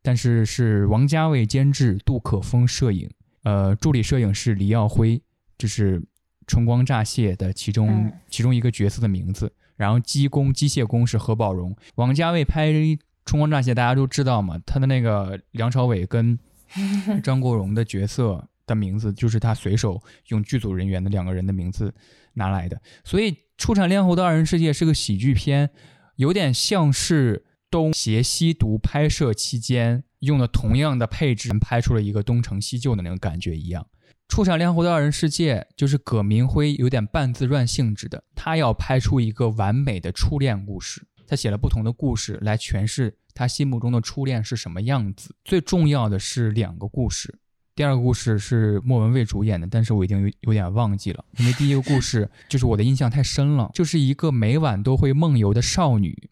[0.01, 3.09] 但是是王家卫监制，杜可风摄影，
[3.43, 5.21] 呃，助理摄影是黎耀辉，
[5.57, 5.99] 这是
[6.47, 9.51] 《春光乍泄》的其中其中一个角色的名字。
[9.75, 11.75] 然后机工机械工是何宝荣。
[11.95, 12.69] 王家卫拍
[13.25, 16.39] 《春光乍泄》，大家都知道嘛，他的那个梁朝伟跟
[17.21, 18.47] 张国荣的角色。
[18.67, 21.93] 的名字就是他随手用剧组人员的两个人的名字
[22.35, 23.31] 拿来的，所以
[23.61, 25.69] 《出产恋后的二人世界》是个喜剧片，
[26.15, 33.83] 有点像是东邪西毒拍摄期间用的同样的配置拍出了一个东成西就的那种感觉一样。
[34.27, 45.35] 《出产恋后的二人世界》就是葛明辉有点半自传性质的，他要拍出一个完美的初恋故事，他写了不同的故事来诠释他心目中的初恋是什么样子。
[45.45, 47.37] 最重要的是两个故事。
[47.73, 56.29] 第二个故事是莫文蔚主演的，但是我已经有有点忘记了，因为第一个故事 就是我的印象太深了，就是一个每晚都会梦游的少女，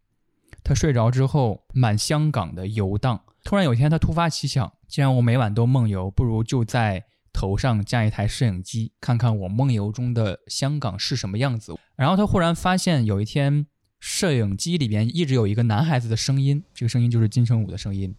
[0.64, 11.74] 她睡着之后满香港的游荡，突然有一天她突发奇想，既然我每晚都梦游，不如就在头上架一台摄影机，看看我梦游中的香港是什么样子。
[11.96, 13.66] 然后她忽然发现有一天
[14.02, 18.14] 摄影机里边一直有一个男孩子的声音，这个声音就是金城武的声音。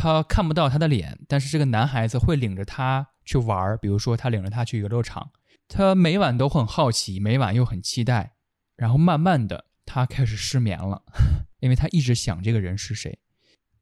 [0.00, 5.32] 他看不到他的脸，但是这个男孩子会领着他去玩儿，比如说他领着他去游乐场，
[5.66, 8.34] 他每晚都很好奇，每晚又很期待，
[8.76, 11.02] 然后慢慢的他开始失眠了，
[11.58, 13.18] 因为他一直想这个人是谁。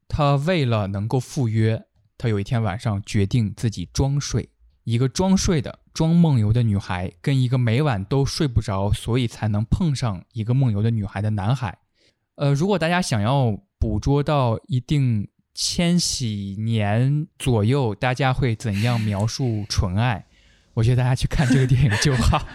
[0.07, 1.85] 他为了能够赴约，
[2.17, 4.49] 他有一天晚上决定自己装睡，
[4.85, 11.77] 一个装睡的、装梦游的女孩跟一个每晚都睡不着，所以才能碰上一个梦游的女孩的男孩。
[12.37, 15.29] 呃，如果大家想要捕捉到一定。
[15.59, 20.23] 千禧年左右，大家会怎样描述纯爱？
[20.75, 22.47] 我觉得大家去看这个电影就好。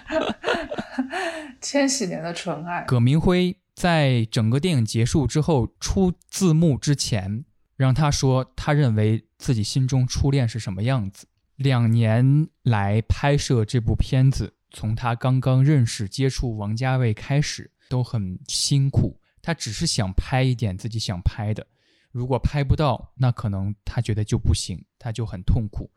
[1.60, 2.84] 千禧年的纯爱。
[2.84, 7.44] 葛明辉在整个电影结束之后出字幕之前，
[7.76, 11.26] 让他说他认为自己心中初恋是什么样子。
[11.56, 19.18] 两年来拍摄这部片子，从他刚刚认识接触王家卫开始，都很辛苦。
[19.42, 21.66] 他只是想拍一点自己想拍的。
[22.12, 25.90] 如果拍不到，那可能他觉得就不行，他就很痛苦。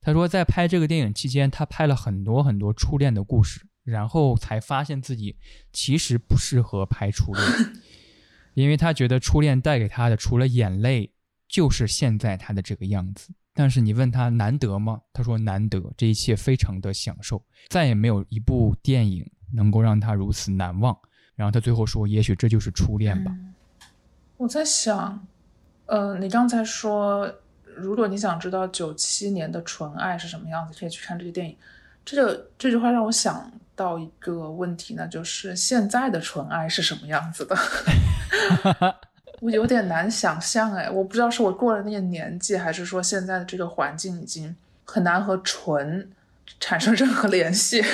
[0.00, 5.36] 他说，在拍这个电影期间，他拍了很多很多初恋的故事，然后才发现自己
[5.72, 7.44] 其实不适合拍初恋，
[8.54, 11.12] 因为他觉得初恋带给他的除了眼泪，
[11.48, 13.30] 就是现在他的这个样子。
[13.52, 15.00] 但是你问他难得吗？
[15.12, 20.96] 他说难得，这一切非常的享受，再也没有一部电影能够让他如此难忘。
[21.34, 23.34] 然后他最后说，也许这就是初恋吧。
[24.36, 25.26] 我在想。
[25.86, 27.32] 呃，你刚才说，
[27.76, 31.56] 如果你想知道九七年的纯爱是什么样子，可以去看这个电影。
[32.04, 37.56] 这个这句话让我想到一个问题呢，就是现在的纯爱是什么样子的？
[39.40, 46.10] 我有点难想象哎，我不知道是我过了那个年纪，还是说现在的这个环境已经很难和纯
[46.58, 47.84] 产生任何联系。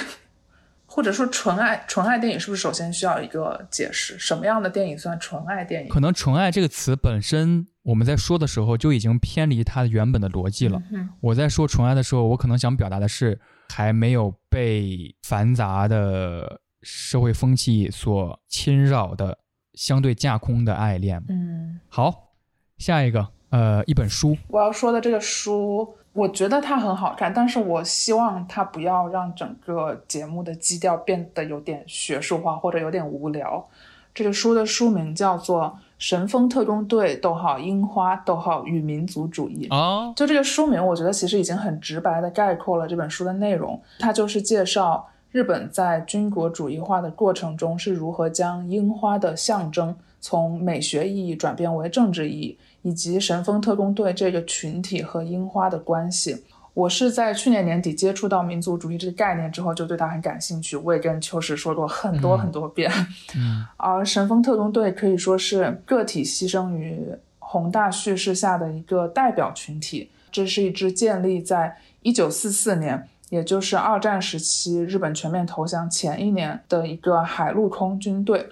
[0.86, 4.18] 或者说纯爱纯爱电影是不是首先需要一个解释？
[4.18, 5.88] 什么样的电影算纯爱电影？
[5.88, 10.80] 可能“纯爱”这个词本身，我们在说的时候就已经偏离它原本的逻辑了。
[11.20, 13.40] 我在说纯爱的时候，我可能想表达的是
[13.70, 19.38] 还没有被繁杂的社会风气所侵扰的
[19.74, 21.22] 相对架空的爱恋。
[21.28, 22.34] 嗯，好，
[22.78, 24.36] 下一个，呃，一本书。
[24.48, 25.94] 我要说的这个书。
[26.14, 33.66] 我觉得它很好看，但是我希望它不要让整个节目的基调变得有点学术化或者有点无聊。
[34.12, 35.64] 这个书的书名叫做
[36.02, 43.80] 《神风特工队：逗号樱花逗号与民族主义》哦，就这个书名，我觉得其实已经很直白的概括了这本书的内容。
[44.00, 52.58] 它就是介绍日本在军国主义化的过程中是如何将樱花的象征从美学意义转变为政治意义。
[52.84, 56.42] 以及神风特工队这个群体和樱花的关系，
[56.74, 60.76] 我是在去年年底接触到民族主义这个概念之后，就对它很感兴趣。
[60.76, 62.90] 我也跟秋实说过很多很多遍。
[63.36, 67.06] 嗯，而 神风特工队可以说是个体牺牲于
[67.38, 70.10] 宏大叙事下的一个代表群体。
[70.30, 78.48] 这是一支建立在一九四四年，也就是二战时期日本全面投降前一年的一个海陆空军队。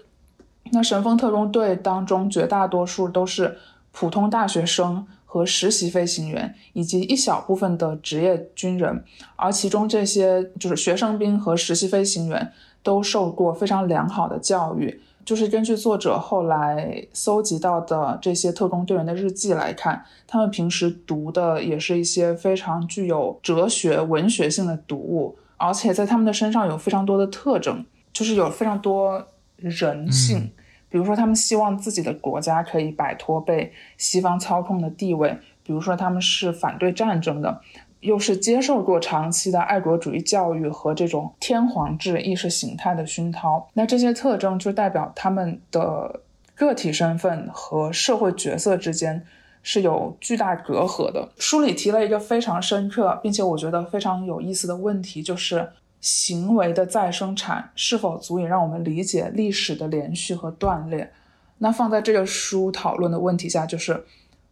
[0.72, 3.56] 那神风特工队当中，绝大多数都是
[3.92, 9.04] 普通大学生和实习飞行员，以及一小部分的职业军人。
[9.36, 12.52] 而其中这些就是学生兵和实习飞行员
[12.82, 15.00] 都受过非常良好的教育。
[15.24, 29.24] 就是根据作者后来搜集到的这些特工队员的日记来看，他们平时读的也是一些非常具有哲学、文学性的读物，而且在他们的身上有非常多的特征，就是有非常多
[29.54, 30.50] 人性。
[30.90, 35.30] 比如说，他们希望自己的国家可以摆脱被西方操控的地位；
[35.62, 37.60] 比如说，他们是反对战争的，
[38.00, 43.68] 又是接受过长期的爱国主义教育和这种天皇制意识形态的熏陶。
[43.74, 46.20] 那这些特征就代表他们的
[46.56, 49.24] 个体身份和社会角色之间
[49.62, 51.28] 是有巨大隔阂的。
[51.38, 55.70] 书里提了一个非常深刻，并且我觉得非常有意思的问题，就是。
[56.00, 61.12] 行为的再生产是否足以让我们理解历史的连续和断裂？
[61.58, 63.92] 那放在这个书讨论的问题下，就是，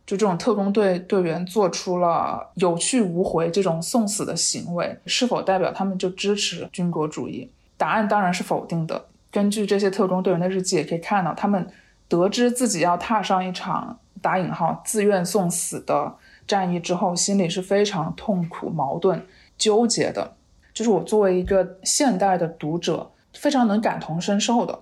[0.04, 7.50] 就这种特工队队员做出了有去无回这种送死的行为，是否代表他们就支持军国主义？
[7.78, 9.06] 答案当然是否定的。
[9.30, 11.66] 根据这些特工队员的日记也可以看到，他们
[12.08, 16.14] 得知自己要踏上一场打引号自愿送死的
[16.46, 19.26] 战役之后，心里是非常痛苦、矛盾、
[19.56, 20.34] 纠结的。
[20.78, 24.78] 就是我作为一个现代的读者，非常能感同身受的，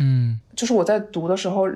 [0.00, 1.68] 嗯，就是我在读的时候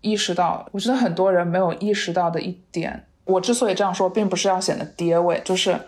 [0.00, 3.04] 意识到，我觉得很多人没有意识到的一点。
[3.24, 5.78] 我之所以这样说，并不是要显得跌位，就是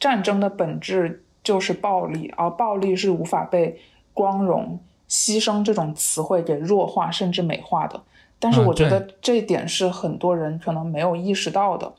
[0.00, 3.78] 战争的本质就是暴力，而暴力是无法被
[4.14, 8.00] 光荣、牺牲这种词汇给弱化甚至美化的。
[8.38, 11.92] 但是我觉得这一点是很多人可能没有意识到的。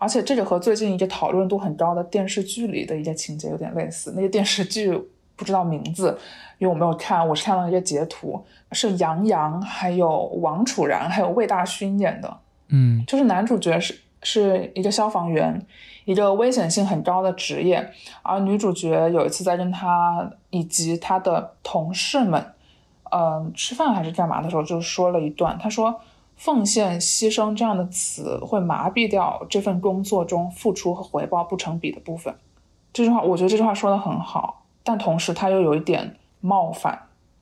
[0.00, 4.14] 而且这个和最近一个讨论度很高的电视剧里的一个情节有点类似。
[4.16, 4.90] 那个电视剧
[5.36, 6.18] 不知道名字，
[6.56, 8.42] 因为我没有看，我是看到一个截图，
[8.72, 12.34] 是杨洋、还有王楚然、还有魏大勋演的。
[12.68, 15.60] 嗯，就是男主角是是一个消防员，
[16.06, 17.90] 一个危险性很高的职业。
[18.22, 22.42] 而女主角有一次在跟他以及他的同事们，
[23.12, 26.00] 嗯，吃饭还是干嘛的时候，就说了一段，他说。
[26.40, 32.34] 奉献、牺牲这样的词会麻痹掉这份工作中付出和回报不成比的部分。
[32.94, 36.98] 这句话，我觉得这句话说的很好，但同时它又有一点冒犯，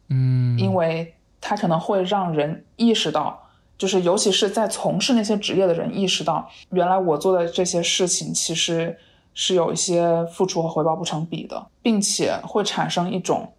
[0.08, 3.40] 嗯，因为它可能会让人意识到，
[3.78, 8.98] 就是尤其是在从事那些职业的人意识到，原来我做的这些事情其实
[9.32, 13.52] 是有一些付出和回报不成比的，并且会产生一种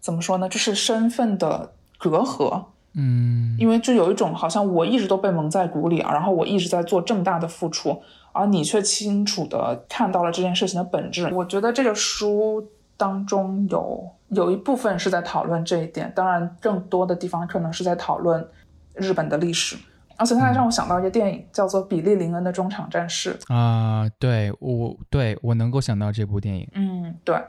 [0.00, 2.64] 怎么说呢，就是身份的隔阂。
[2.94, 11.32] 嗯，因为就有一种好像我一直都被蒙在鼓里啊，然后我一直在做这么大的付出，而你却清楚的看到了这件事情的本质。
[11.32, 12.68] 我觉得这个书
[12.98, 18.46] 当中有有一部分是在讨论这一点，当然更多的地方可能是在讨论
[18.94, 19.74] 日本的历史，
[20.16, 27.42] 而且它还让我想到一个电影，叫做《比利林恩的中场战事》啊，对我对我能够想到这部电影，嗯，对，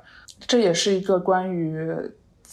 [0.47, 1.85] 这也是一个关于。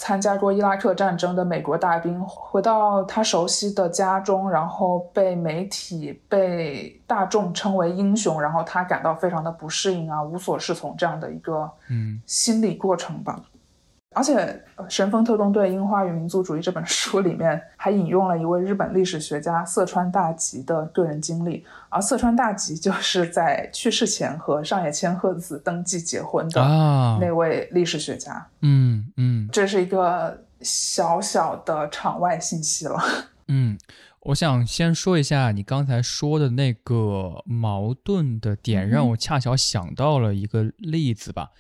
[0.01, 13.39] 参加过伊拉克战争的美国大兵回到他熟悉的家中，然后被媒体、被大众称为英雄，然后他感到非常的不适应啊，无所适从这样的一个嗯心理过程吧。
[14.13, 14.35] 而且，
[14.89, 26.61] 《神风特工队：樱花与民族主义》这本书里面还引用了一位日本历史学家色川大吉的个人经历，而色川大吉就是在去世前和上野千鹤子登记结婚的
[27.21, 28.45] 那位历史学家。
[28.63, 33.01] 嗯嗯，这是一个小小的场外信息了。
[33.47, 33.79] 嗯，
[34.23, 41.51] 我想先说一下你刚才说的那个矛盾的点，让我恰巧想到了一个例子吧。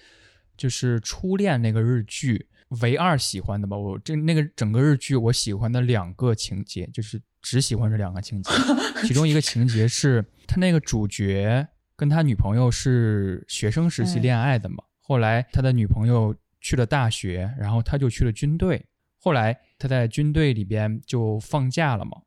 [0.61, 2.46] 就是初恋那个日剧，
[2.82, 3.74] 唯二喜欢的吧。
[3.74, 8.52] 我这那个整个日剧，我喜欢的两个情节，就是只喜欢这两个情节。
[9.08, 14.84] 其中一个情节是他那个主角跟他女朋友是学生时期恋爱的嘛。
[15.00, 18.84] 后来他的女朋友去了大学，然后他就去了军队。
[19.16, 22.18] 后来他在军队里边就放假了嘛，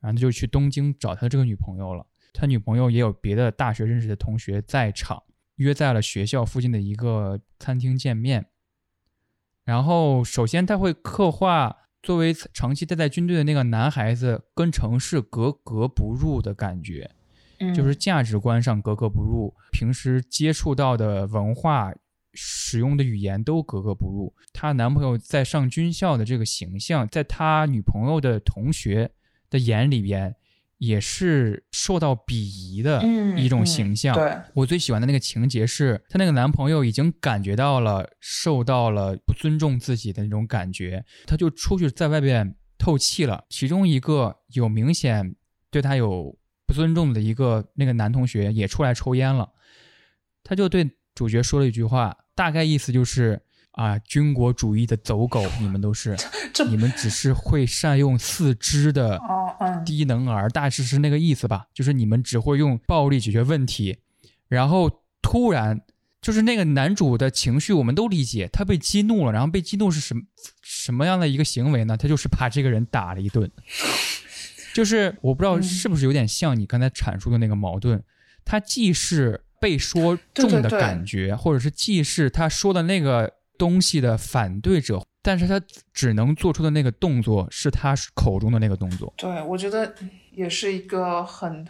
[0.00, 2.06] 然后他就去东京找他这个女朋友了。
[2.32, 5.22] 他女朋友也有别的大学认识的同学在场。
[5.56, 8.46] 约在了学校附近的一个餐厅见面，
[9.64, 17.10] 然后首先他会刻画作为长期待在军队的那个男孩子跟城市格格不入的感觉，
[17.74, 21.94] 就是价值观上格格不入，平时接触到的文化、
[22.32, 24.34] 使用的语言都格格不入。
[24.52, 29.12] 她男朋友在上军校的这个形象，在他女朋友的同学
[29.48, 30.36] 的眼里边，
[30.78, 34.14] 也是受到鄙夷的嗯一种嗯形象。
[34.14, 43.44] 对，我最喜欢的那个情节是，她那个男朋友已经感觉到了受到了不尊重自己的那种感觉，他就出去在外边透气了。
[43.48, 45.34] 其中一个有明显
[45.70, 49.50] 对他有不尊重的一个那个男同学也出来抽烟了，
[50.42, 53.42] 他就对主角说了一句话，大概意思就是
[53.74, 56.16] 啊，军国主义的走狗，你们都是，
[56.68, 59.20] 你们只是会善用四肢的
[59.84, 63.98] 低能儿，大致是那个意思吧，就是你们只会用暴力解决问题，
[64.46, 65.80] 然后突然
[66.22, 70.22] 就是那个男主的情绪，我们都理解，他被激怒了，然后被激怒是什么
[70.62, 71.96] 什么样的一个行为呢？
[71.96, 73.50] 他就是把这个人打了一顿，
[74.72, 75.62] 就是我不知道嗯。
[75.62, 78.02] 是不是有点像你刚才阐述的那个矛盾，
[78.44, 80.80] 他既是被说中的对对对。
[80.80, 85.60] 感觉，或者是既是他说的那个东西的反对者，但是他
[85.92, 89.12] 只能做出的那个动作是他口中的那个动作。
[89.16, 89.94] 对，我觉得
[90.32, 91.66] 也是一个很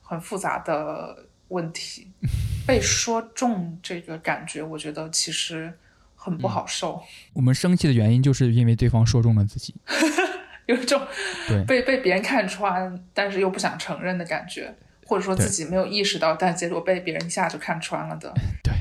[0.00, 2.10] 很复杂的问题。
[2.66, 5.72] 被说中这个感觉，我觉得其实
[6.14, 7.00] 很不好受，
[7.34, 9.74] 我们生气的原因就是因为对方说中了自己。
[10.66, 11.00] 有一种
[11.46, 14.74] 对被被别人看穿，但是又不想承认的感觉，
[15.06, 18.34] 或者说自己没有意识到，但结果被别人一下就看穿了的。
[18.64, 18.74] 对，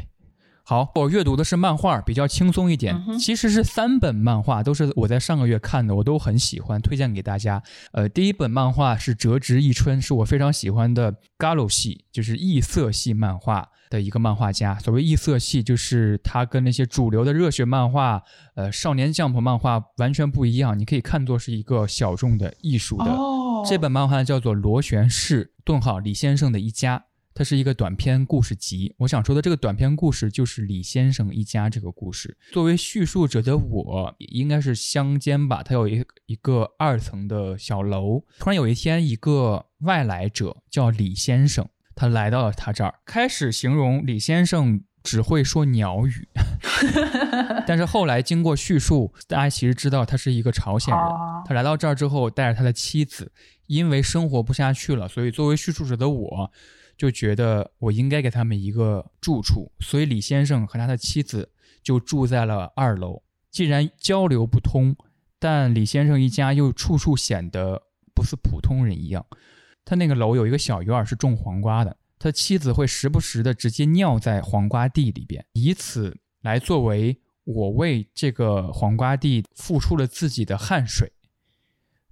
[0.68, 3.00] 好，我阅读的是漫画，比较轻松一点。
[3.20, 7.62] 其实是三本漫画，都是我在上个月看的，我都很喜欢，推荐给大家。
[7.92, 14.80] 呃，第一本漫画是《折直一春》，是我非常喜欢的 Galo 系，就是异色系漫画的一个漫画家。
[14.80, 18.24] 所谓异色系，就是他跟那些主流的热血漫画、
[18.56, 23.06] 呃少年 Jump 漫画完全不一样，你可以看作是一个小众的艺术的。
[23.06, 26.98] 哦，这本漫画叫做《螺旋式顿号李先生的一家》，
[27.38, 28.96] 它是一个短篇故事集。
[28.98, 32.38] 我想说的这个短篇故事就是李先生一家这个故事。
[32.54, 38.24] 作为叙述者的我，应该是乡间吧，它有一一个二层的小楼。
[38.40, 46.30] 突然有一天，一个外来者叫李先生，他来到了他这儿，开始形容李先生只会说鸟语，
[47.68, 51.04] 但是后来经过叙述，大家其实知道他是一个朝鲜人。
[51.04, 53.32] 哦他来到这儿之后，带着他的妻子，
[53.68, 56.52] 因为生活不下去了，所以作为叙述者的我，
[56.98, 61.52] 就觉得我应该给他们一个住处，所以李先生和他的妻子
[61.84, 63.22] 就住在了二楼。
[63.52, 64.96] 既然交流不通，
[65.40, 67.84] 但李先生一家又处处显得
[68.14, 69.26] 不是普通人一样。
[69.84, 81.12] 他那个楼有一个小院是种黄瓜的，他妻子会时不时的直接尿在黄瓜地里边，以此来作为我为这个黄瓜地付出了自己的汗水。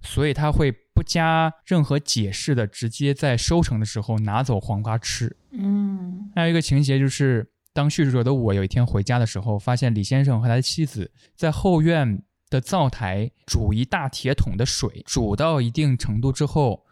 [0.04, 5.36] 所以他会不加任何解释的，直接在收成的时候拿走黄瓜吃。
[5.50, 16.84] 嗯还有一个情节就是，当叙述者的我有一天回家的时候，发现李先生和他的妻子在后院的灶台煮一大铁桶的水，煮到一定程度之后，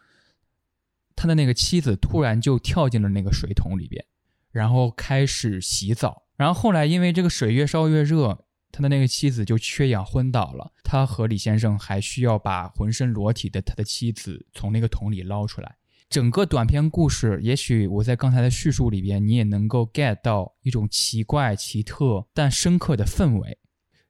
[1.14, 4.04] 他的那个妻子突然就跳进了那个水桶里边，
[4.50, 6.22] 然后开始洗澡。
[6.36, 10.72] 然后后来因为这个水越烧越热，他的那个妻子就缺氧昏倒了。
[10.82, 15.76] 他和李先生还需要把浑身裸体的他的妻子从那个桶里捞出来。
[16.08, 23.58] 整个短篇故事，也许我在刚才的叙述里边，你也能够 get 到一种奇怪、奇特但深刻的氛围。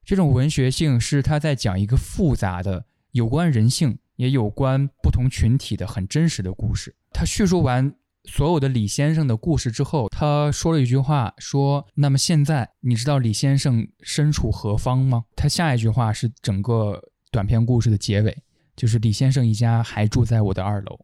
[0.04, 6.96] 这种文学性是他在讲一个复杂的、有关人性也有关不同群体的很真实的故事。
[7.12, 7.94] 他叙述完
[8.24, 18.36] 所有的李先生的故事之后，他说了一句话，说：“那么现在你知道李先生身处何方吗？”他下一句话是整个短篇故事的结尾，
[18.76, 20.98] 就是李先生一家还住在我的二楼。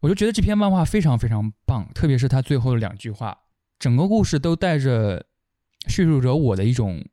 [0.00, 3.36] 我就觉得这篇漫画非常非常棒，特别是他最后的两句话，
[3.78, 5.26] 整个故事都带着
[5.88, 7.04] 叙述者我的一种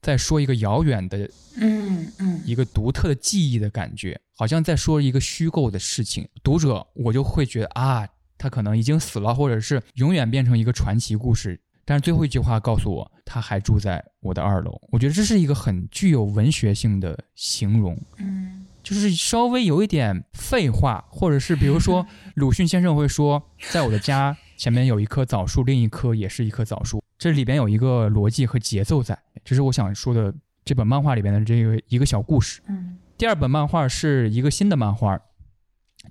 [0.00, 6.28] 在说一个遥远的嗯嗯一个独特的记忆的感觉，好像在说一个虚构的事情。
[6.44, 8.06] 读者我就会觉得啊，
[8.38, 11.60] 他可能已经死了，或者是永远变成一个传奇故事。
[11.84, 14.80] 但是最后一句话告诉我，他还住在我的二楼。
[14.90, 30.32] 我觉得这是一个很具有文学性的形容，嗯就是稍微有一点废话，或者是比如说 鲁迅先生会说，在我的家前面有一棵枣树，另一棵也是一棵枣树，这里边有一个逻辑和节奏在，这是我想说的
[30.64, 32.60] 这本漫画里边的这个一个小故事。
[32.68, 35.18] 嗯第二本漫画是一个新的漫画，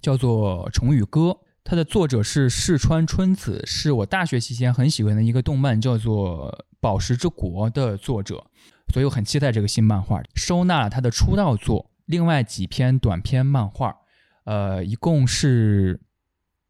[0.01, 1.29] 叫做《虫与歌》，
[1.69, 6.49] 它的作者是四川春子，是我大学期间很喜欢的一个动漫，叫做
[6.79, 8.41] 《宝石之国》的作者，
[8.93, 13.93] 所以我很期待这个新漫画，收纳了他的出道作，另外几篇短篇漫画，
[14.45, 15.99] 呃，一共是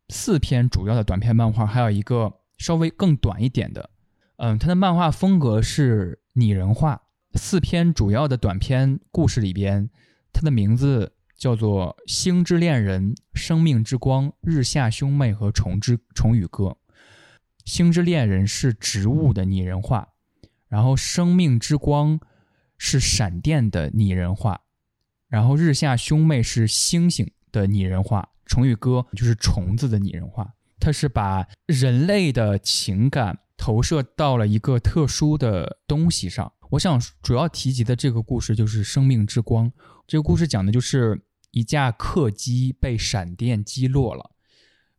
[0.09, 3.91] 四篇主要的短篇漫画，还有一个稍微更短一点的，
[4.37, 6.99] 嗯，他的漫画风格是拟人化。
[7.35, 9.91] 四篇主要的短篇故事里边，
[10.33, 16.63] 它的名字叫做《星之恋人》《生命之光》《日下兄妹》和《虫之虫语歌》。
[17.63, 20.07] 《星之恋人》是植物的拟人化，
[20.67, 22.19] 然后《生命之光》
[22.77, 24.61] 是闪电的拟人化，
[25.27, 30.53] 然后《日下兄妹》是星星的拟人化，《虫语歌》就是虫子的拟人化。
[30.79, 36.51] 它是把人类的情感投射到了一个特殊的东西上。
[36.69, 39.69] 我想主要提及的这个故事就是《生命之光》。
[40.05, 41.19] 这个故事讲的就是
[41.57, 44.29] 一架客机被闪电击落了，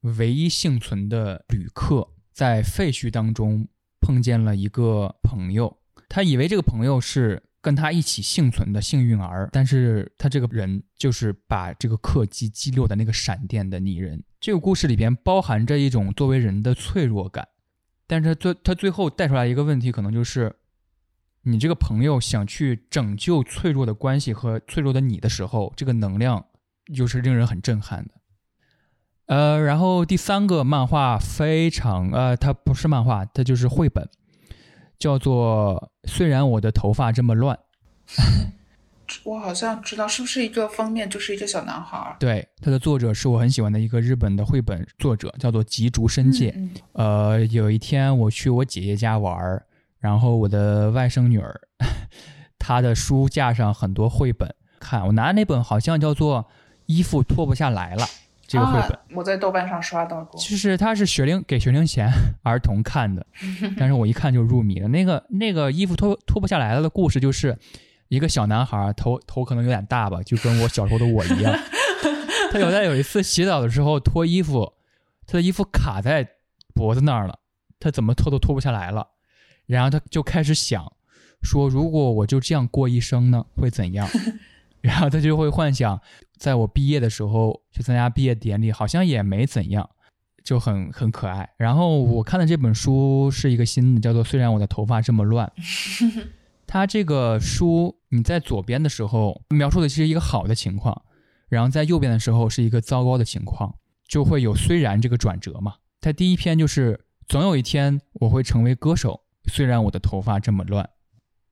[0.00, 3.68] 唯一幸存的旅客在废墟当中
[4.00, 5.78] 碰见了一个朋友，
[6.08, 14.24] 他以为这个朋友是跟他一起幸存的幸运儿，但是他这个人就是把这个客机击落的那个闪电的拟人。
[14.40, 17.46] 这个故事里边包含着一种作为人的脆弱感，
[18.08, 20.56] 但是他最他最后带出来一个问题，可能就是。
[21.42, 26.44] 你这个朋友想去拯救脆弱的关系和脆弱的你的时候，这个能量
[26.94, 28.10] 就是令人很震撼的。
[29.26, 34.08] 呃，然后第三个漫画非常呃，它不是漫画，它就是绘本，
[34.98, 37.58] 叫做《虽然我的头发这么乱》。
[39.24, 42.16] 我好像知道，是不是一个封面就是一个小男孩？
[42.18, 46.54] 对，它的作者是我很喜欢的一个日本的绘本作者，叫做吉竹伸介。
[46.92, 49.64] 呃，有一天我去我姐姐家玩儿。
[50.00, 51.60] 然后我的外甥女儿，
[52.56, 56.42] 她的书架上很多绘本，看我拿那本好像叫做
[56.88, 58.04] 《衣服脱不下来了》
[58.46, 60.40] 这个绘本，我在豆瓣上刷到过。
[60.40, 62.10] 就是它是学龄给学龄前
[62.42, 63.26] 儿童看的，
[63.78, 64.88] 但是我一看就入迷了。
[64.88, 67.58] 那个那个衣服脱脱不下来了的故事，就是
[68.08, 71.54] 一个小男孩头头可能有点大吧，就跟我小时候的我一样。
[72.50, 74.72] 他有在有一次洗澡的时候脱衣服，
[75.26, 76.26] 他的衣服卡在
[76.74, 77.38] 脖子那儿了，
[77.78, 79.08] 他怎么脱都脱不下来了。
[79.66, 80.90] 然后他就开始想，
[81.42, 84.08] 说如果我就这样过一生呢，会怎样？
[84.80, 86.00] 然后他就会幻想，
[86.38, 89.90] 在我毕业的时候去参加毕业典礼，好像也没怎样，
[90.44, 91.50] 就很很可爱。
[91.56, 95.52] 然后我看的这本书是一个新的，叫做《虽然我的头发这么乱》。
[96.66, 101.02] 它这个书你在左边的时候描述的是一个好的情况，
[101.48, 103.74] 然后在右边的时候是一个糟糕的情况，
[104.06, 105.76] 就会有虽然这个转折嘛。
[106.00, 109.24] 它第一篇就是总有一天我会成为歌手。
[109.50, 110.90] 虽然我的头发这么乱，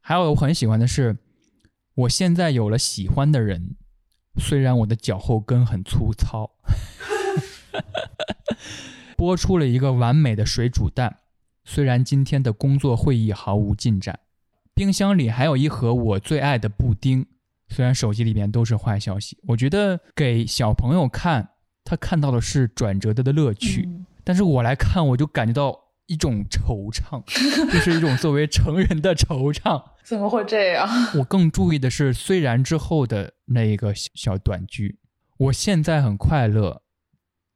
[0.01, 1.17] 还有我很喜欢的是，
[1.95, 3.77] 我现在有了喜欢的人。
[4.39, 6.51] 虽然我的脚后跟很粗糙，
[9.17, 11.19] 播出了一个完美的水煮蛋。
[11.65, 14.21] 虽然今天的工作会议毫无进展，
[14.75, 17.27] 冰箱里还有一盒我最爱的布丁。
[17.69, 21.51] 虽然手机里面都是坏消息，我觉得给小朋友看，
[21.85, 23.89] 他看到的是转折的的乐趣，
[24.23, 25.86] 但是我来看，我就感觉到。
[26.07, 27.23] 一种惆怅，
[27.73, 29.83] 就是一种作为成人的惆怅。
[30.05, 30.89] 怎么会这样？
[31.19, 34.99] 我更注意的是，虽然之后的那一个小短剧，
[35.37, 36.83] 我现在很快乐，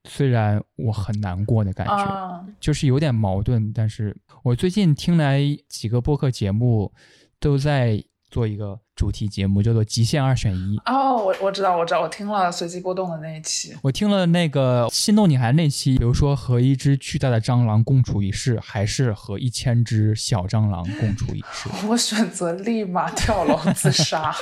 [0.09, 3.72] 虽然我很难过的感觉，就是有点矛盾。
[3.72, 6.92] 但是我最近听来几个播客节目，
[7.38, 8.05] 都在。
[8.31, 24.33] 做一个主题节目，叫做《极限二选一》哦，我我知道，我知道，我听了随机波动的那一期，我听了那个心动女孩那期，比如说和一只巨大的蟑螂共处一室，还是和一千只小蟑螂共处一室， 我选择立马跳楼自杀。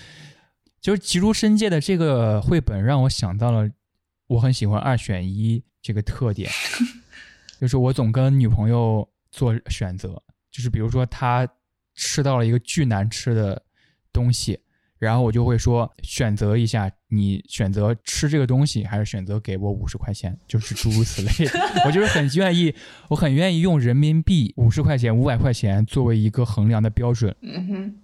[0.80, 3.68] 就是极如深界的这个绘本，让我想到了
[4.28, 6.50] 我很喜欢二选一这个特点，
[7.60, 11.46] 就是我总跟女朋友做选择，就是比如说她。
[11.98, 13.60] 吃到了一个巨难吃的
[14.12, 14.60] 东西，
[15.00, 21.50] 然后我就会说选择一下，你选择吃这个东西，还是选择给我五十块钱，就是诸如此类。
[21.84, 22.72] 我就是很愿意，
[23.08, 27.34] 我很愿意用人民币五十块钱、五百块钱作为一个衡量的标准。
[27.40, 27.94] 嗯哼，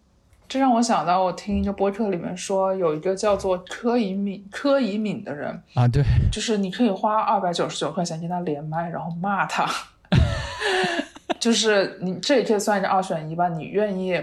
[0.49, 9.71] 这让我想到，我听一个播客里面说，有一个叫做柯以敏、柯以敏的人啊，对，就是你可以花二百九十九块钱跟他连麦，然后骂他。
[11.45, 13.51] 就是你这也可以算是二选一吧？
[13.51, 14.19] 你愿意？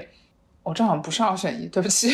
[0.64, 2.10] 我这好像不是二选一，对不起。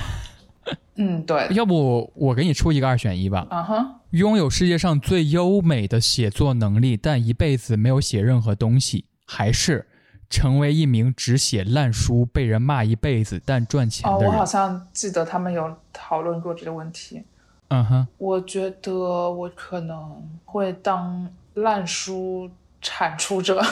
[0.96, 1.48] 嗯，对。
[1.52, 3.46] 要不我给你出一个二选一吧？
[3.48, 4.00] 啊哈。
[4.10, 9.86] 拥有世界上最优美的写作能力，但一辈子没有写任何东西，还是
[10.28, 14.28] 成为一名只写烂书、被人骂一辈子但赚钱的人？
[14.28, 17.22] 哦，我好像记得他们有讨论过这个问题。
[17.68, 18.06] 嗯哼。
[18.18, 22.50] 我觉得我可能会当烂书。
[22.82, 23.62] 产出者，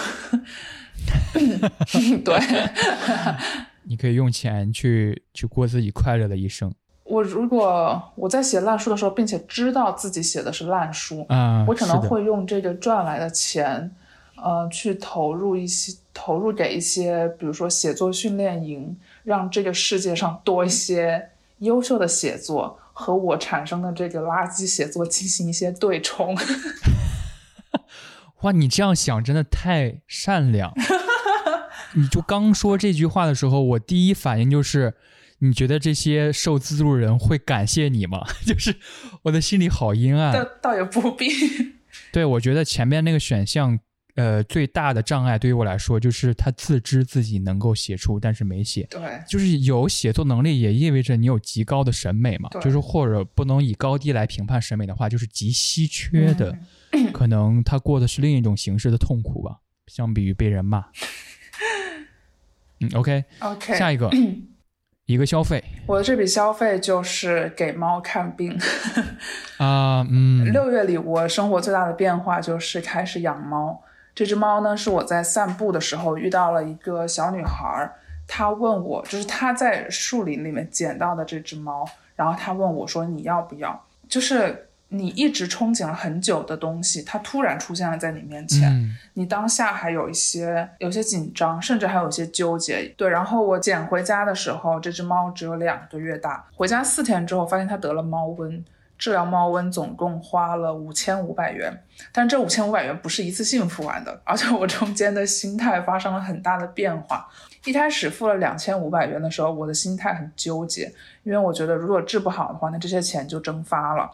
[1.35, 2.41] 对，
[3.85, 6.73] 你可以用钱去去过自己快乐的一生。
[7.05, 13.91] 我如果我在写烂书的时候，并且知道自己写的是烂书，嗯，我可能会用这个赚来的钱，
[14.37, 22.79] 呃，去投入一些，投入给一些，比如说写作训练营，让这个世界上多一些优秀的写作。
[22.93, 26.37] 和我产生的这个垃圾写作进行一些对冲。
[28.43, 30.73] 哇，你这样想真的太善良。
[31.95, 34.95] 你就刚说这句话的时候，我第一反应就是，
[35.39, 38.25] 你觉得这些受资助人会感谢你吗？
[38.47, 38.77] 就是
[39.23, 40.49] 我的心里好阴倒暗。
[40.63, 41.27] 倒也不必。
[42.13, 43.77] 对，我觉得前面那个选项，
[44.15, 48.87] 呃，最大的障碍对于我来说，就是他自知自己能够写出，但是没写。
[48.91, 52.49] 对，就是有写作能力，也意味着你有极高的审美嘛。
[52.51, 56.61] 对就是或者不能以高低来评判审美的话，就是极稀缺的，嗯
[57.13, 60.87] 可能他过的是另一种形式的痛苦吧，相比于被人骂。
[62.81, 64.11] 嗯，OK，OK，下一个，
[65.07, 68.59] 一个消费我的这笔消费就是给猫看病。
[69.59, 73.83] 啊，嗯， 六月里，我生活最大的变化就是开始养猫。
[74.15, 77.95] 这只猫呢，是我在散步的时候遇到了一个小女孩儿，
[78.27, 92.83] 她问我，就是她在树林里面捡到的这只猫，然后她问我说：“你要不要？”就是你一直憧憬了很久的东西，它突然出现了在你面前，嗯你当下还有一些有些紧张，甚至还有一些纠结。
[92.97, 96.45] 对，然后我捡回家的时候，这只猫只有两个月大。
[96.57, 98.63] 回家四天之后，发现它得了猫瘟，
[98.99, 101.73] 治疗猫瘟总共花了五千五百元。
[102.13, 107.29] 但这五千五百元不是一次性付完的，而且我中间的心态发生了很大的变化。
[107.65, 114.11] 一开始付了两千五百元的时候，我的心态很纠结，因为我觉得如果治不好的话，那这些钱就蒸发了。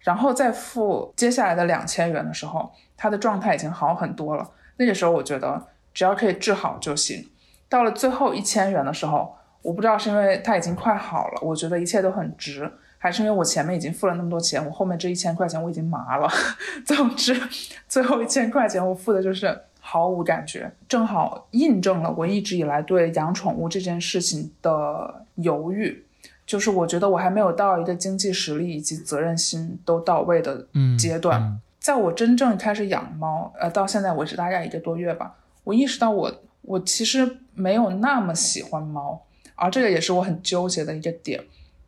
[0.00, 4.50] 然后再付接下来的两千元的时候，他的状态已经好很多了。
[4.76, 7.28] 那个时候我觉得只要可以治好就行。
[7.68, 16.28] 到了最后一千元的时候，我不知道是因为他已经快好了，我觉得一切都很值，还是因为我前面已经付了那么多钱，我后面这一千块钱我已经麻了。
[16.84, 17.38] 总之，
[17.86, 26.04] 最后一千块钱我付的就是毫无感觉，正好印证了我一直以来对养宠物这件事情的犹豫。
[26.50, 31.40] 就是我觉得我还没有到一个经济实力以及责任心都到位的嗯阶段。
[31.40, 35.32] 嗯在我真正开始养猫，呃，到现在为止大概一个多月吧，
[35.62, 39.22] 我意识到我我其实没有那么喜欢猫，
[39.54, 41.40] 而这个也是我很纠结的一个点。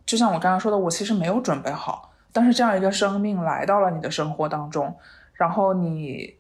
[0.07, 4.95] 就像我刚刚说的，我其实没有准备好，但是这样一个生命来到了你的生活当中，
[5.35, 6.37] 然后你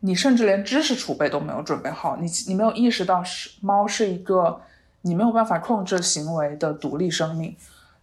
[0.00, 4.60] 你甚至连知识储备都没有准备好，你你没有意识到是猫是一个
[5.04, 7.56] 你没有办法控制行为的独立生命。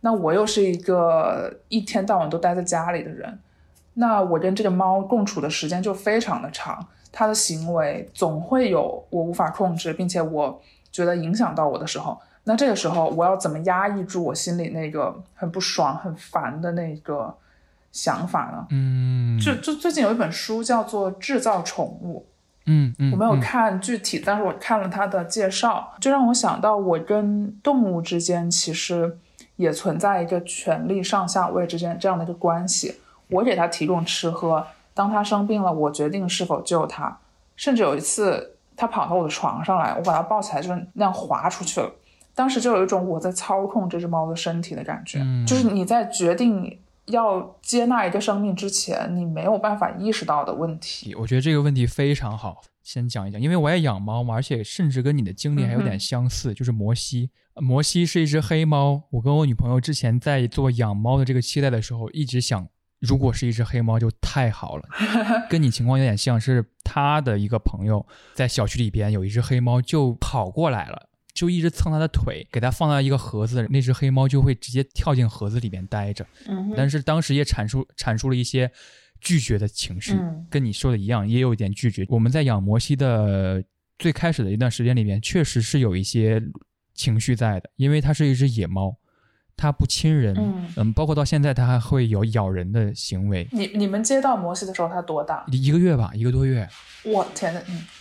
[0.04, 3.40] 那我又是一个一天到晚都待在家里的人，
[3.94, 10.60] 那我跟这个猫共处的时间就非常的长，它的行为总会有我无法控制，并且我
[10.92, 17.36] 觉得影响到我的时候，那这个时候我要怎么压抑住我心里那个很不爽、很烦的那个
[17.92, 18.66] 想法呢？
[18.72, 22.26] 嗯，就就最近有一本书叫做《制造宠物》，
[22.66, 29.18] 嗯嗯，我没有嗯看具体，但是我看了他的介绍，就让我想到我跟动物之间其实
[29.56, 32.96] 也存在一个权力上下位之间这样的一个关系。
[33.30, 37.18] 我给他提供吃喝，当他生病了，我决定是否救他。
[37.56, 41.90] 甚至有一次，他跑到我的床上来，我把它抱起来，就是那样滑出去了。
[42.34, 46.80] 当时就有一种我在操控这只猫的身体的感觉，嗯就是你在决定
[47.12, 51.14] 要接纳一个生命之前，你没有办法意识到的问题。
[51.16, 57.30] 我觉得这个问题非常好，先讲一讲，因为我也养猫嘛，而且甚至跟你的经历还有点相似，就是摩西。
[57.54, 62.66] 呃摩西是一只黑猫，我跟我女朋友之前在做养猫的这个期待的时候，一直想，
[63.00, 64.84] 如果是一只黑猫就太好了。
[65.50, 71.10] 跟你情况有点像，是他的一个朋友在小区里边有一只黑猫就跑过来了。
[71.42, 76.24] 就一直蹭他的腿，给他放到一个盒子，那只黑猫就会直接跳进盒子里面待着。
[76.48, 78.72] 嗯但是当时也阐述阐述了一些
[79.20, 82.06] 拒绝的情绪，嗯跟你说的一样，也有一点拒绝。
[82.10, 83.64] 我们在养摩西的
[83.98, 86.40] 最开始的一段时间里面，确实是有一些
[86.94, 88.96] 情绪在的，因为它是一只野猫，
[89.58, 90.36] 它不亲人，
[90.76, 93.48] 嗯包括到现在它还会有咬人的行为。
[93.52, 95.44] 你你们接到摩西的时候，它多大？
[95.52, 96.70] 一个月吧，一个多月，
[97.04, 98.01] 我天呐，嗯，好，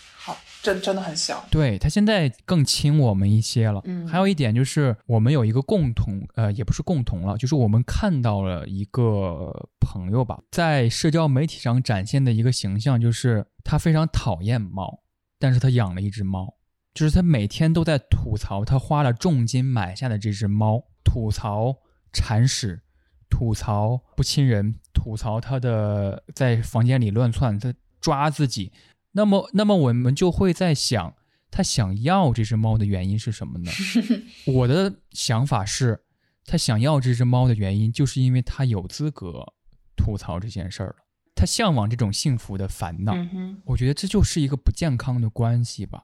[0.61, 1.43] 真真的很小。
[1.49, 3.81] 对它现在更亲我们一些了。
[3.85, 14.99] 嗯还有一点就是，我们有一个共同，呃，也不是共同了，就是我们看到了一个朋友吧，在社交媒体上展现的一个形象，就是他非常讨厌猫，
[15.39, 16.55] 但是他养了一只猫，
[16.93, 21.75] 就是他每天都在吐槽他花了重金买下的这只猫，吐槽
[22.13, 22.81] 铲屎，
[23.29, 28.71] 吐槽不亲人，吐槽他的在房间里乱窜，他抓自己。
[29.13, 31.15] 那么，那么我们就会在想，
[31.49, 33.71] 他想要这只猫的原因是什么呢？
[34.45, 36.03] 我的想法是，
[36.45, 39.53] 他想要这只猫的原因，就是因为他有资格
[39.95, 40.95] 吐槽这件事儿了。
[41.35, 46.03] 他向往这种幸福的烦恼，嗯，我觉得这就是一个不健康的关系吧。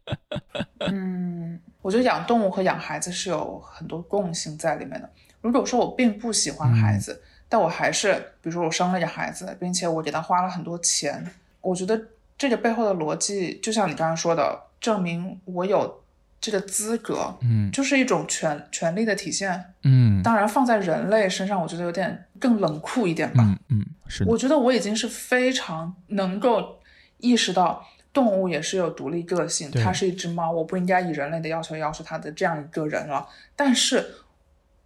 [0.90, 5.08] 嗯，我觉得养动物和养孩子是有很多共性在里面的。
[5.40, 11.24] 如果说我并不喜欢孩子，但我还是，比如说我生了一个孩子，并且我给他花了很多钱，
[11.62, 12.00] 我觉得
[12.36, 16.02] 这个背后的逻辑，就像你刚刚说的，证明我有
[16.40, 19.64] 这个资格，嗯就是一种权权利的体现。
[19.84, 23.44] 嗯当然，放在人类身上，我觉得有点更冷酷一点吧。
[23.44, 26.78] 嗯嗯，是我，觉得我已经是非常能够
[27.18, 33.28] 意识到，动物也是有独立个性，它是一只猫，我不应该以人类的要求要求它的这样一个人了。
[33.56, 34.04] 但是，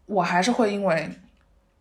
[0.06, 1.10] 我还是会因为，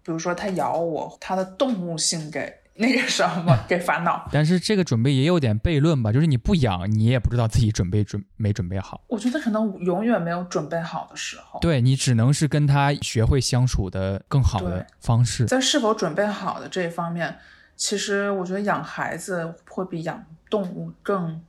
[0.03, 4.29] 比如说它咬我，它的动物性给那个什么给烦恼。
[4.31, 9.01] 但是这个准备也有点悖论吧，就是你不养，你也不知道自己准备准没准备好。
[9.07, 11.59] 我觉得可能永远没有准备好的时候。
[11.61, 15.45] 对你只能是跟他学会相处的更好的方式。
[15.45, 17.37] 在是否准备好的这一方面，
[17.75, 21.41] 其实我觉得养孩子会比养动物更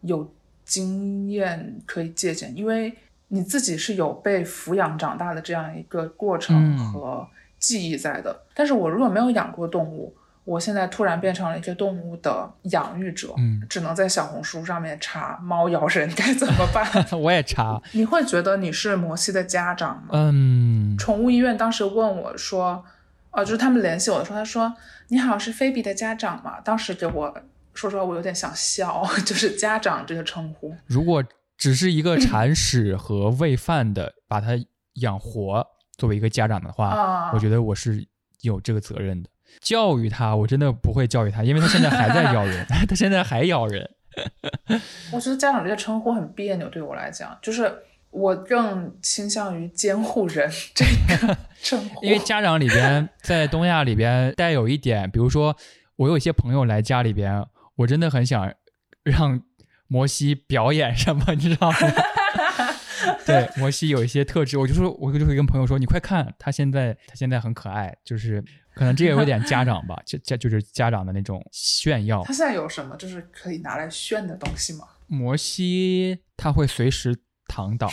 [0.00, 0.32] 有
[0.64, 2.92] 经验可以借鉴，因为
[3.28, 8.44] 你自己是有被抚养长大的这样一个过程嗯和记忆在的。
[8.52, 10.16] 但是我如果没有养过动物，
[10.46, 16.86] 我现在突然变成了一个动物的养育者，嗯只能在小红书上面查猫咬人该怎么办。
[17.20, 20.10] 我也查，你会觉得你是摩西的家长吗？
[20.12, 22.84] 嗯，宠物医院当时问我说，
[23.32, 24.72] 呃，就是他们联系我的时候，他说
[25.08, 27.42] ：“你好，是菲比的家长吗？”当时给我
[27.74, 30.72] 说实话，我有点想笑， 就是家长这个称呼。
[30.86, 31.24] 如果
[31.58, 34.50] 只是一个铲屎和喂饭的，把它
[35.00, 35.66] 养活，
[35.98, 38.06] 作为一个家长的话，啊我觉得我是
[38.42, 39.28] 有这个责任的。
[39.60, 43.88] 教育它，我真的不会教育它，因为它现在还在咬人， 它现在还咬人。
[45.12, 47.70] 我觉得家长这个称呼很别扭，对我来讲，就是
[48.10, 50.84] 我更倾向于监护人这
[51.18, 55.54] 个称呼， 因为家长里边，在东亚里边带有一点，比如说
[55.96, 57.44] 我有一些朋友来家里边，
[57.76, 58.50] 我真的很想
[59.02, 59.42] 让
[59.86, 61.76] 摩西表演什么，你知道吗？
[63.26, 68.42] 对，摩西有一些特质，我就说，我就会跟朋友说，你快看，他现在他现在很可爱，就是
[68.74, 72.32] 可能这也有点家长吧，就家就是家长的那种炫耀他。
[72.32, 74.86] 现在有什么就是可以拿来炫的东西吗？
[75.08, 77.90] 摩西他会随时躺倒，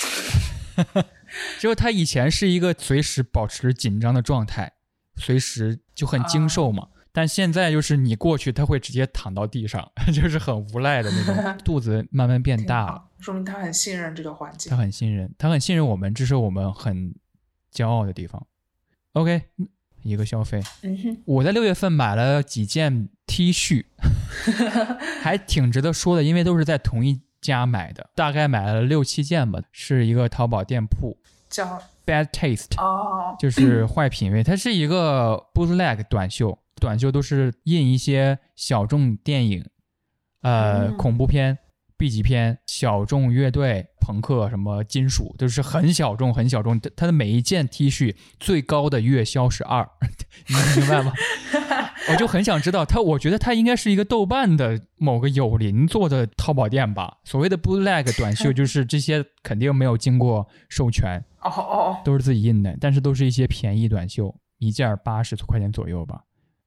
[1.59, 4.73] 只有他以前是一个随时保持紧张的状态，
[5.17, 6.87] 随时就很精瘦嘛。
[7.15, 13.03] 但现在就是你过去，他会直接躺到地上，就是很无赖的那种，肚子慢慢变大了。
[13.23, 14.75] 好，说明他很信任这个环境他。
[14.75, 17.15] 很信任，他很信任我们，这是我们很
[17.73, 18.45] 骄傲的地方。
[19.13, 19.67] OK，嗯
[20.01, 23.85] 一个消费，嗯哼，我在六月份买了几件 T 恤，
[25.23, 31.17] 还挺值得说的，因为都是在同一家买的，大概买了六七件吧，是一个淘宝店铺
[31.49, 39.65] 叫 Bad Taste，哦，就是坏品味，它是一个 bootleg 短袖，短袖都是印一些小众电影，
[40.41, 41.57] 呃，嗯恐怖片、
[41.97, 46.79] B 级片、小众乐队、朋克什么金属，就是很小众、很小众。
[46.79, 49.87] 它它的每一件 T 恤最高的月销是二，
[50.47, 51.13] 你能明白吗？
[52.11, 57.19] 我就很想知道它，我觉得它应该是一个豆瓣的某个友邻做的淘宝店吧。
[57.23, 66.21] 所谓的 bootleg 短袖， 就是这些肯定没有经过授权，哦哦哦，都是自己印的，但是都是一些便宜短袖，一件八十块钱左右吧。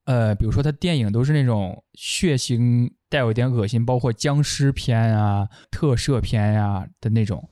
[0.07, 7.48] 呃，比如说它电影都是那种血腥，带有一点恶心，包括僵尸片啊、特摄片啊的那种。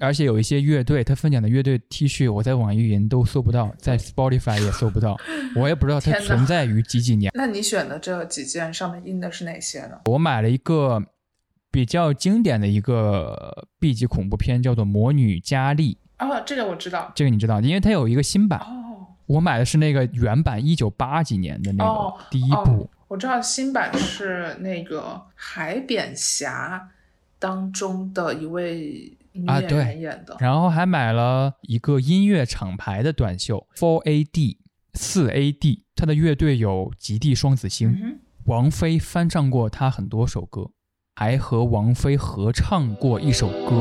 [0.00, 5.16] 而且有一些乐队，他分享的乐队 T 恤，我在网易云都搜不到， 在 Spotify 也搜不到，
[5.56, 7.32] 我也不知道它存在于几几年。
[7.34, 9.98] 那你选的这几件上面印的是哪些呢？
[10.04, 11.02] 我买了一个
[11.70, 17.10] 比较经典的一个 B 级恐怖片，叫做《魔女佳丽》，哦，这个我知道。
[17.14, 18.60] 这个你知道，因为它有一个新版。
[18.60, 22.82] 哦，我买的是那个原版，一九八几年的那哦个第一部。
[22.82, 26.90] 哦我知道新版是那个海扁侠
[27.38, 30.36] 当中的一位女演啊对员演的。
[30.38, 34.58] 然后还买了一个音乐厂牌的短袖，Four AD
[34.92, 40.70] 四 AD，他的乐队有极地双子星，嗯，王菲翻唱过他很多首歌，
[41.14, 43.80] 还和王菲合唱过一首歌。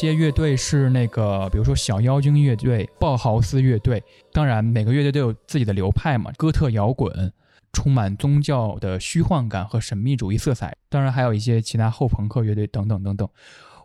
[0.00, 4.02] 些乐队是那个，比如说小妖精乐队、鲍豪斯乐队。
[4.32, 7.32] 当然，每个乐队都有自己的流派嘛，哥特摇滚，
[7.72, 10.74] 充满宗教的虚幻感和神秘主义色彩。
[10.88, 13.28] 当然，还有一些其他后朋克乐队等等等等。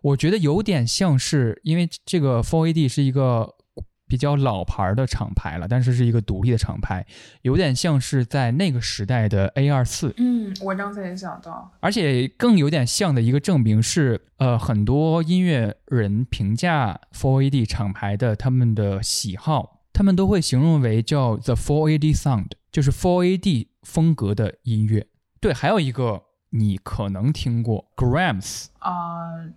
[0.02, 3.55] 我觉得有点像是，因为这个 Four AD 是一个
[4.16, 7.06] 比较老牌的厂牌了，但是是一个独立的厂牌，
[7.42, 10.14] 有点像是在那个时代的 A 二四。
[10.16, 25.08] 嗯，我刚才也想到，而且更有点像的一个证明是，呃，很多音乐人评价 Four AD 厂牌的他们的喜好，他们都会形容为叫 The Four AD Sound，就是 Four AD 风格的音乐。
[25.42, 26.22] 对，还有一个。
[26.52, 28.94] 你可能听过 Grams 啊，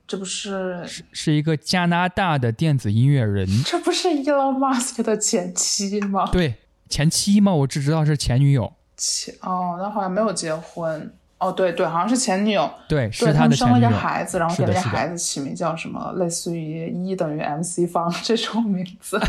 [0.06, 6.28] 这不是是一个加拿大的电子音乐人，这不是 Elon Musk 的前妻吗？
[6.32, 6.56] 对，
[6.88, 7.52] 前妻吗？
[7.52, 8.72] 我只知道是前女友。
[8.96, 11.14] 前哦，那好像没有结婚。
[11.38, 12.68] 哦，对对，好像是前女友。
[12.88, 19.20] 对，是他的生了一个孩子，然后给那个孩子起名叫什么，类似于一等于 MC 方 这种名字。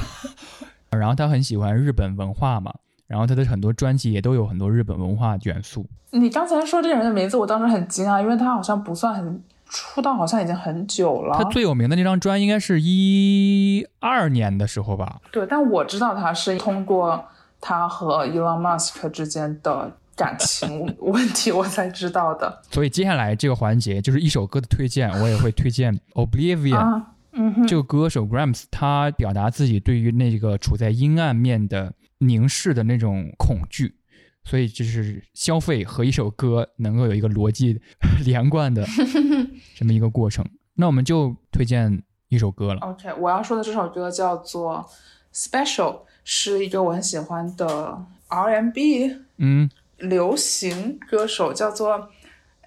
[0.90, 2.74] 然后他很喜欢日本文化嘛。
[3.10, 5.84] 然后他的很多专辑也都有很多日本文化元素。
[6.12, 11.36] 你刚才说这个人的名字，我当时很惊讶，因为他好像不算很出道，好像已经很久了。
[11.36, 15.20] 他最有名的那张专应该是一二年的时候吧？
[15.32, 17.26] 对，但我知道他是通过
[17.60, 22.62] 他和 Elon Musk 之间的感情问题我才知道的。
[22.70, 27.04] 所以接下来这个环节就是一首歌的推荐，我也会推荐 Oblivion。
[27.32, 31.94] 嗯哼，这个歌手 Grams 他表达自己对于那个处在阴暗面的。
[32.20, 33.96] 凝视的那种恐惧，
[34.44, 37.80] 所以就是消费和一首歌能够有一个逻辑
[38.26, 38.86] 连贯的
[39.76, 40.46] 这么一个过程。
[40.76, 42.82] 那我们就推荐一首歌了。
[42.82, 44.86] OK，我要说的这首歌叫做
[45.50, 45.94] 《Special》，
[46.24, 52.10] 是一个我很喜欢的 R&B，嗯，流行歌手叫做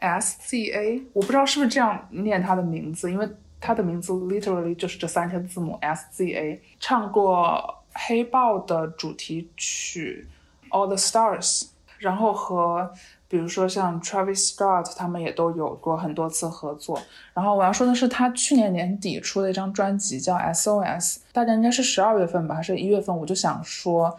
[0.00, 1.04] SZA。
[1.12, 3.28] 我不知道是不是这样念他的名字，因为
[3.60, 6.58] 他的名字 literally 就是这三个字母 SZA。
[6.80, 7.81] 唱过。
[7.94, 10.26] 黑豹的主题曲
[10.70, 11.60] 《All the Stars》，
[11.98, 12.92] 然后和
[13.28, 17.00] 比如说像 Travis Scott 他们也都有过很多次合作。
[17.32, 23.16] 然后我要说的是，他去年年底出的一张专辑叫《SOS》，大概应该是十二月份吧，还是一月份？
[23.16, 24.18] 我就想说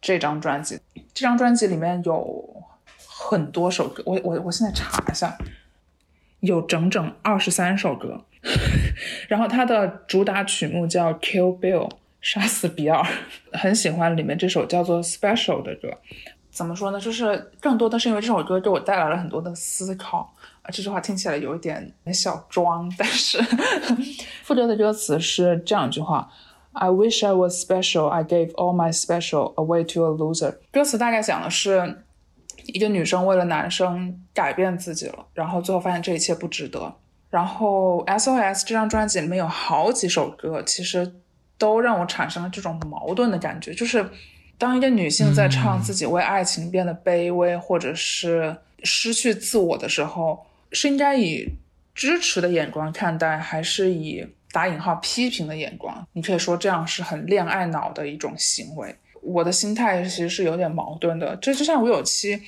[0.00, 0.80] 这张专辑，
[1.14, 2.64] 这张专辑里面有
[3.06, 5.36] 很多首歌，我我我现在查一下，
[6.40, 8.24] 有整整二十三首歌。
[9.28, 11.88] 然后他的主打曲目叫《Kill Bill》。
[12.20, 13.04] 杀死比尔，
[13.52, 15.88] 很喜欢里面这首叫做《Special》的歌。
[16.50, 17.00] 怎么说呢？
[17.00, 20.34] 就是更多的是因为这首歌给我带来了很多的思考。
[20.62, 23.38] 啊，这句话听起来有一点小装，但是
[24.42, 26.28] 副歌的歌词是这样一句话
[26.72, 30.56] ：I wish I was special, I gave all my special away to a loser。
[30.72, 32.02] 歌词大概讲的是
[32.66, 36.92] 一个女生为了男生改变自己了，然后最后发现这一切不值得。
[37.30, 41.12] 然后《SOS》这张专辑里面有好几首歌，其实。
[41.58, 44.08] 都让我产生了这种矛盾的感觉，就是
[44.56, 51.46] 当一个女性在唱自己为爱情变得卑微，或者是失去自我的时候，是应该以
[51.94, 56.06] 支持的眼光看待，还是以打引号批评的眼光？
[56.12, 58.94] 你可以说这样是很恋爱脑的一种行为。
[59.20, 61.36] 我的心态其实是有点矛盾的。
[61.36, 62.40] 这就像我有期。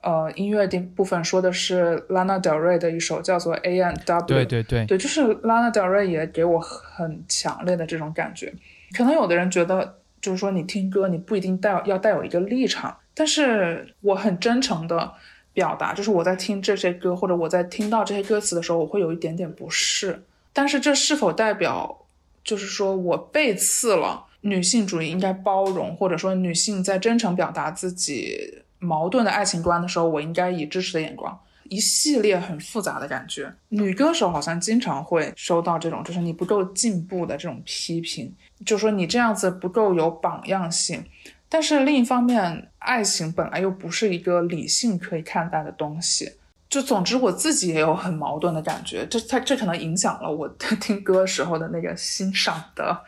[0.00, 8.54] 呃，音乐的部分说的是 Lana Del Rey 的一首叫做 A N W，对对对，对，就是 Lana Del Rey 也给我很强烈的这种感觉。
[8.96, 15.12] 可能有的人觉得，就是说你听歌你不一定带要带有一个立场，但是我很真诚的
[15.52, 20.22] 表达，就是我在听这些歌或者我在听到这些歌词的时候，我会有一点点不适。
[20.52, 22.06] 但是这是否代表
[22.44, 28.62] 就是说我背刺了女性主义应该包容，或者说女性在真诚表达自己？
[28.78, 33.52] 矛盾的爱情观的时候，我应该以支持的眼光，一系列很复杂的感觉。
[33.68, 38.32] 女歌手好像经常会收到这种，就是你不够进步的这种批评，
[38.64, 41.04] 就说你这样子不够有榜样性。
[41.48, 46.32] 但是另一方面，爱情本来又不是一个理性可以看待的东西。
[46.70, 49.06] 就总之，我自己也有很矛盾的感觉。
[49.06, 53.00] 这它这可能影响了我听歌时候的那个欣赏的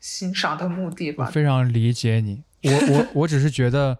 [0.00, 1.26] 欣赏的目的吧。
[1.26, 3.98] 非常理解你，我我我只是觉得。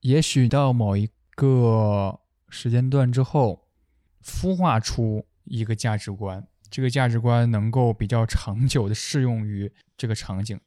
[0.00, 3.66] 也许到某一个时间段之后，
[4.24, 10.60] 孵化出一个价值观，这个价值观能够比较长久的适用于这个场景，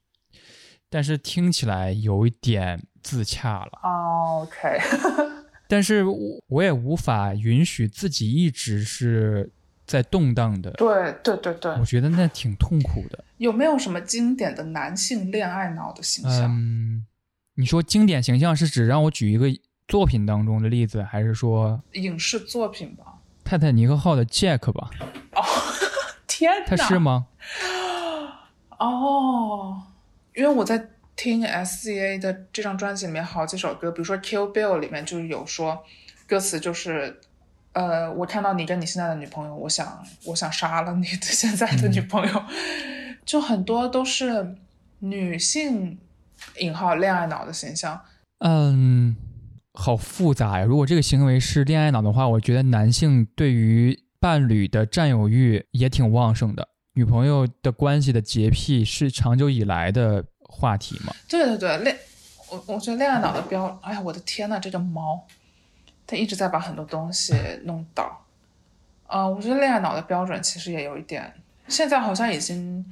[0.90, 3.80] 但是听起来有一点自洽了。
[4.42, 4.80] OK，
[5.68, 6.04] 但是
[6.48, 9.52] 我也无法允许自己一直是
[9.86, 10.72] 在动荡的。
[10.72, 13.24] 对对对对，我觉得那挺痛苦的。
[13.38, 16.50] 有没有什么经典的男性恋爱脑的形象？
[16.50, 17.06] 嗯。
[17.60, 19.48] 你说经典形象是指让我举一个
[19.86, 23.16] 作品当中的例子，还是说影视作品吧？
[23.44, 24.90] 泰坦尼克号的 Jack 吧？
[25.34, 25.44] 哦，
[26.26, 26.64] 天哪！
[26.78, 27.28] 他是吗？
[28.78, 29.84] 哦，
[30.34, 30.88] 因为我在
[31.18, 35.84] 听 S.C.A 的这张专辑里面好几首歌，比如说《Kill Bill》里面就有说，
[36.26, 37.20] 歌词就是，
[37.74, 42.44] 呃，我看到你跟你现在的女朋友，我想我想杀了你的 现在的女朋友，
[43.26, 44.56] 就很多都是
[45.00, 46.00] 女性
[46.60, 48.00] 引号恋爱脑的形象。
[48.40, 49.16] 嗯，
[49.74, 50.66] 好复杂呀。
[50.66, 56.68] 如果这个行为是恋爱脑的话，我觉得男性对于伴侣的占有欲也挺旺盛的。
[56.94, 61.14] 女朋友的关系的洁癖是长久以来的话题吗？
[61.30, 61.98] 对对对，恋
[62.50, 65.26] 我我觉得恋爱脑的标，哎呀，我的天呐，这个猫，
[66.08, 67.34] 它一直在把很多东西
[67.64, 68.26] 弄倒。
[69.08, 71.34] 呃，我觉得恋爱脑的标准其实也有一点，
[71.68, 72.86] 现在好像已经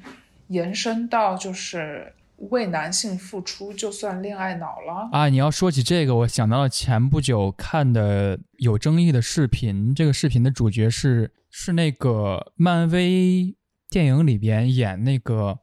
[0.47, 5.09] 延伸到就是为男性付出就算恋爱脑了。
[5.11, 9.93] 啊，你要说起这个，我想到了前不久看的有争议的视频。
[9.93, 13.55] 这个视频的主角是是那个漫威
[13.89, 15.59] 电影里边演那个，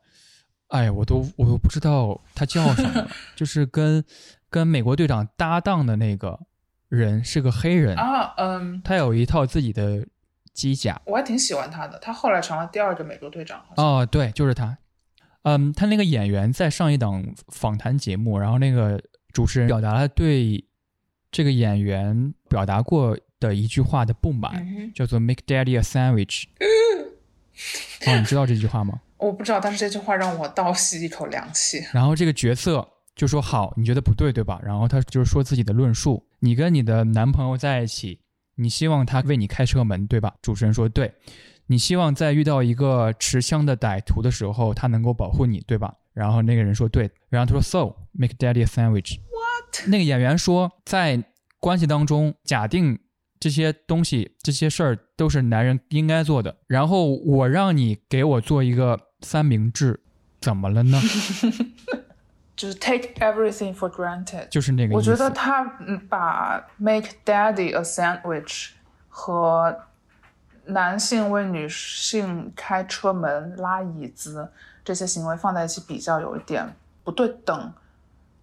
[0.69, 4.05] 哎，我都我都不知道他叫什么， 就是跟
[4.51, 6.41] 跟美国队长搭档的那个
[6.89, 10.05] 人是个黑人，啊，嗯，他有一套自己的
[10.53, 11.01] 机甲。
[11.07, 13.63] 我还挺喜欢他的，他后来成了第二个美国队长。
[13.77, 14.77] 哦，对，就是他。
[15.45, 19.01] 嗯，他那个演员在上一档访谈节目，然后那个
[19.33, 20.63] 主持人表达了对
[21.31, 26.45] 这个演员表达过的一句话的不满，嗯，叫做 “Make Daddy a sandwich”。
[28.07, 29.01] 哦，你知道这句话吗？
[29.19, 31.85] 我不知道，但是这句话让我倒吸一口凉气。
[31.93, 38.19] 然后这个角色就说：“好，你觉得不对，对吧？”然后他就是说自己的论述：“你跟你的男朋友在一起，
[38.57, 41.13] 你希望他为你开车门，对吧？”主持人说：“对。”
[41.67, 45.95] 你希望在遇到一个持枪的歹徒的时候，他能够保护你，对吧？
[46.13, 49.89] 然后那个人说：“对。”然后他说：“So make daddy a sandwich。” What？
[49.89, 51.25] 那个演员说，在
[51.59, 52.99] 关系当中，假定
[53.41, 60.01] 这些东西、这些事儿都是男人应该做的，然后我让你给我做一个三明治，
[60.41, 61.01] 怎么了呢？
[62.55, 64.49] 就是 take everything for granted。
[64.49, 65.11] 就是那个意思。
[65.11, 68.69] 我觉得他嗯把 make daddy a sandwich
[69.09, 69.77] 和
[70.67, 74.49] 男性为女性开车门、拉椅子
[74.85, 77.73] 这些行为放在一起比较，有一点不对等。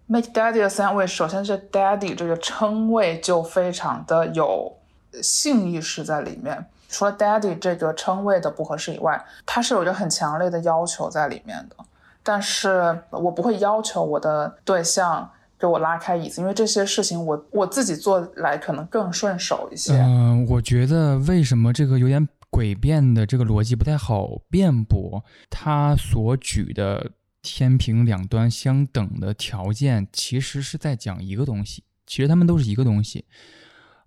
[0.06, 4.76] make daddy a sandwich，首先是 daddy 这个称谓就非常的有
[5.22, 6.66] 性意识在里面。
[6.88, 11.76] 除了 daddy 这个称谓的不合适以外，它是有一个很强烈的要求在里面的。
[12.22, 15.28] 但是我不会要求我的对象
[15.62, 19.92] 给我拉开椅子，因为这些事情我我自己做来可能更顺手一些。
[19.92, 25.24] 嗯、我觉得为什么这个有点诡辩的这个逻辑不太好辩驳？
[25.48, 33.24] 他所举的天平两端相等的条件，其实是在讲一个东西，其实他们都是一个东西。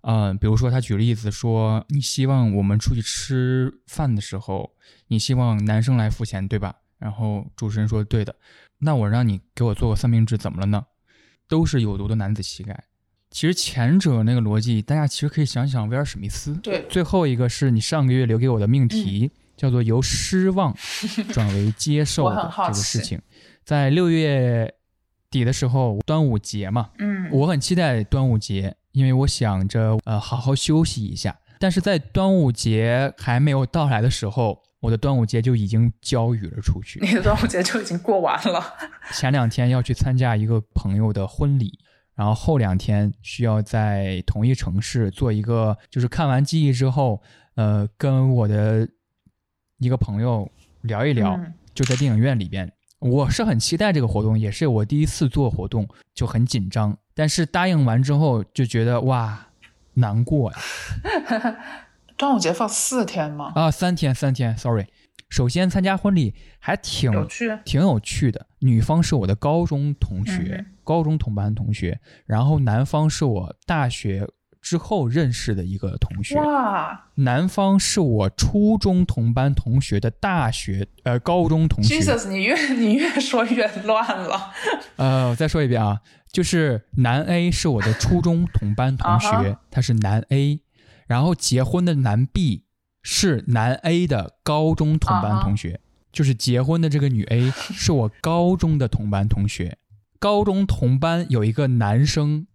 [0.02, 4.72] 嗯、比如说他举例子说，你希望我们出去吃饭的时候，
[5.08, 6.74] 你希望男生来付钱，对吧？
[6.98, 8.36] 然后主持人说对的，
[8.80, 10.84] 那我让你给我做个三明治，怎么了呢？
[11.48, 12.84] 都是有毒的男子气概。
[13.30, 16.54] 其实前者那个逻辑，大家其实可以想想威尔史密斯。
[16.62, 20.74] 对，最后一个是你上个月留给我的命题，叫做由失望
[21.32, 23.20] 转为接受 的这个事情。
[23.64, 24.72] 在六月
[25.28, 31.36] 底的时候，端午节嘛，嗯，我很期待端午节，因为我想着呃好好休息一下。
[31.58, 37.00] 但是在端午节还没有到来的时候，我的端午节就已经交予了出去。
[37.00, 38.62] 你 的端午节就已经过完了。
[39.12, 41.78] 前两天要去参加一个朋友的婚礼，
[42.14, 47.22] 然后后两天需要在同一城市做一个，就是看完记忆之后，
[47.54, 48.88] 呃，跟我的
[49.78, 50.50] 一个朋友
[50.82, 52.72] 聊一聊，嗯就在电影院里边。
[52.98, 56.96] 我是很期待这个活动，也是我第一次做活动，就很紧张。
[57.14, 59.45] 但是答应完之后就觉得哇，
[59.96, 60.58] 难过呀！
[62.16, 63.52] 端午节放四天吗？
[63.54, 64.86] 啊，三天三天，sorry。
[65.28, 67.58] 首先参加婚礼还挺有趣。
[67.64, 68.46] 挺有趣的。
[68.60, 74.26] 女方是我的高中同学，嗯高中同班同学，然后男方是我大学
[74.62, 81.98] 之后认识的一个同学，哇男方是我初中同班同学的大学呃高中同学。
[81.98, 84.52] ，Jesus，你越你越说越乱了。
[84.94, 86.00] 呃，我再说一遍啊，
[86.36, 90.60] 就是男 A 是我的初中同班同学他是男 A，
[91.06, 92.64] 然后结婚的男 B
[93.02, 95.80] 是男 A 的高中同班同学
[96.12, 99.78] 就是结婚的这个女 A 是我高中的同班同学，
[100.18, 102.46] 高中同班有一个男生，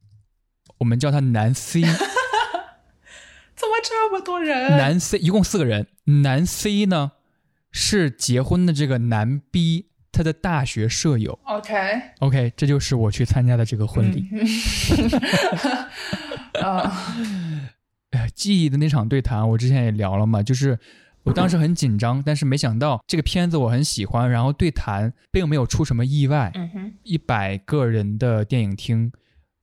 [0.78, 4.78] 我们叫他男 C， 怎么这么多人？
[4.78, 5.88] 男 C 一共四个人，
[6.22, 7.14] 男 C 呢
[7.72, 11.38] 是结婚的这个男 B 他的大学舍友。
[11.44, 14.28] OK，OK，这就是我去参加的这个婚礼。
[16.62, 17.68] 嗯，
[18.12, 20.78] 哎， 记忆的那场对谈，我之前也聊了嘛，就是
[21.24, 26.52] 我当时很紧张，但是没想到这个片子我很喜欢，然后对谈并没有出什么意外。
[26.56, 29.12] 嗯哼，一百个人的电影厅，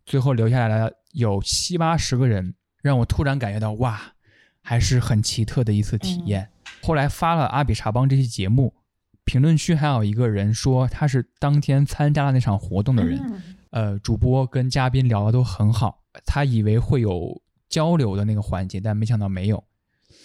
[0.07, 4.01] 最后留下来了有七八十个人，让我突然感觉到哇，
[4.62, 6.49] 还是很奇特的一次体验。
[6.83, 8.73] 后来发了阿比查邦这期节目，
[9.29, 13.21] 评论区还有一个人说他是当天参加了那场活动的人。
[13.23, 17.39] 嗯呃，主播跟嘉宾聊的都很好，他以为会有
[17.69, 19.63] 交流的那个环节，但没想到没有。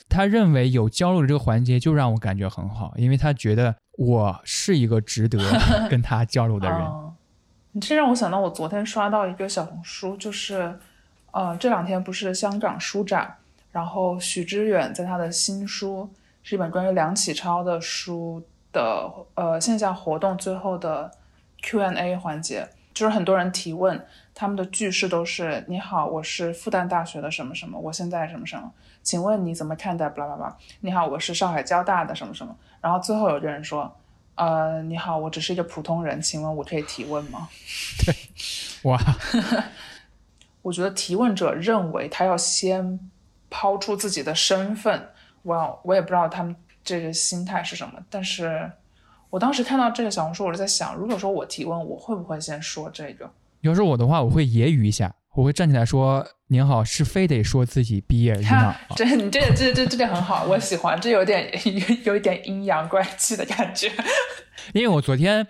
[0.08, 5.38] 他认为有交流的这个环节就让我感觉很好，因为他觉得我是一个值得
[5.92, 6.80] 跟他交流的人。
[6.80, 7.14] 哦
[7.74, 10.80] 你这让我想到，我昨天刷到一个小红书，就是，
[11.32, 13.36] 呃，这两天不是香港书展，
[13.72, 16.08] 然后许知远在他的新书
[16.44, 18.42] 是一本关于梁启超的书
[18.74, 21.10] 的呃线下活动最后的
[21.62, 24.06] Q&A 环节，就是很多人提问，
[24.36, 28.70] 他们的句式都是“你好，我是复旦大学的什么什么，我现在什么什么，
[29.02, 30.58] 请问你怎么看待？”巴拉巴拉。
[30.82, 32.54] 你好，我是上海交大的什么什么。
[32.82, 33.96] 然后最后有个人说。
[34.36, 37.48] 呃，你好，我只是一个普通人，请问我可以提问吗？
[38.04, 38.16] 对
[38.90, 39.00] 哇，
[40.64, 43.00] 我觉得提问者认为他要先
[43.52, 45.10] 抛出自己的身份，
[45.44, 47.94] 哇，我也不知道他们这个心态是什么。
[48.10, 48.72] 但是
[49.30, 53.30] 我当时看到这个小红书，我就在想，如果说我提问，我会不会先说这个？
[53.62, 61.50] 要是我的话，我会揶揄一下，我会站起来说：“您好，是非得说自己毕业于哪哈？”这你这这这这点很好，我喜欢，这有点
[62.04, 63.90] 有一点阴阳怪气的感觉。
[64.74, 65.48] 因为我昨天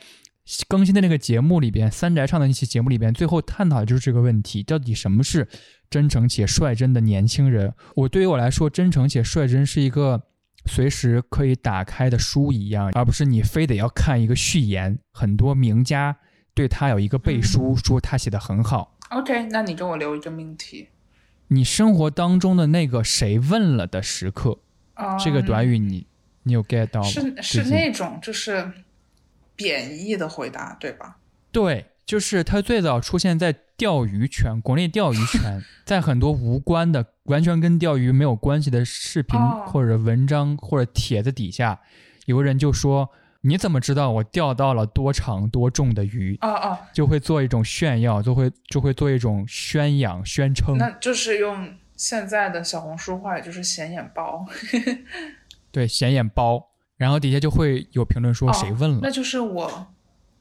[0.68, 5.47] 更新的那个节目里边，三宅唱的那期节目里边，最后探讨的就是这个问题：到底什么是
[5.89, 7.73] 真诚且率真的年轻人？
[7.95, 10.22] 我对于我来说，真诚且率真是一个
[10.65, 14.98] 随时可以打开的书一样，而不是你非得要看一个序言。
[15.11, 16.18] 很多名家
[16.53, 18.98] 对他有一个背书，说他写的很好。
[19.10, 20.90] OK，那你给我留一个命题。
[21.49, 24.60] 你生活当中的那个谁问了的时刻，
[24.95, 26.07] 啊、这个短语你
[26.44, 27.07] 你有 get 到吗？
[27.07, 28.72] 是是那种就是
[29.56, 31.18] 贬义的回答，对吧？
[31.52, 41.80] 对，就是它最早出现在钓鱼圈，国内钓鱼圈， 在很多无关的、完全跟钓鱼没有关系的视频哦或者文章或者帖子底下，
[42.26, 43.10] 有个人就说
[43.42, 50.78] ：“你怎么知道我钓到了多长多重的鱼哦哦，？”就会做一种炫耀，就会就会做一种宣扬、宣称。
[50.78, 54.46] 那就是用现在的小红书话，也就是显眼包。
[55.72, 59.88] 对，显眼包，然后底下就会有评论说哦谁问了，那就是我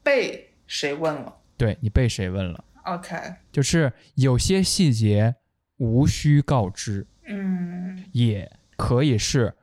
[0.03, 1.37] 被谁问了。
[1.63, 3.15] 对你被谁问了，OK，
[3.49, 5.33] 就是有些细节
[5.77, 7.07] 无需告知。
[7.25, 9.55] 嗯也可以是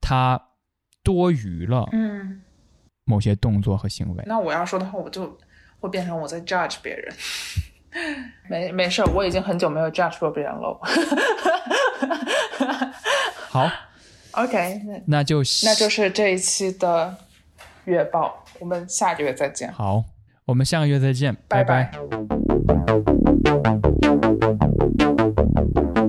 [0.00, 0.48] 他
[1.04, 2.42] 多余了嗯，
[3.04, 4.24] 某些动作和行为。
[4.26, 5.38] 那我要说的话，我就
[5.78, 7.14] 会变成我在 judge 别人。
[8.50, 10.80] 没没事，我已经很久没有 judge 过别人了。
[13.48, 13.70] 好
[14.32, 17.16] ，OK，那那就那就是这一期的
[17.84, 20.04] 月报，我们下个月再见，好，
[20.46, 21.90] 我们下个月再见，拜拜。
[25.92, 26.05] 拜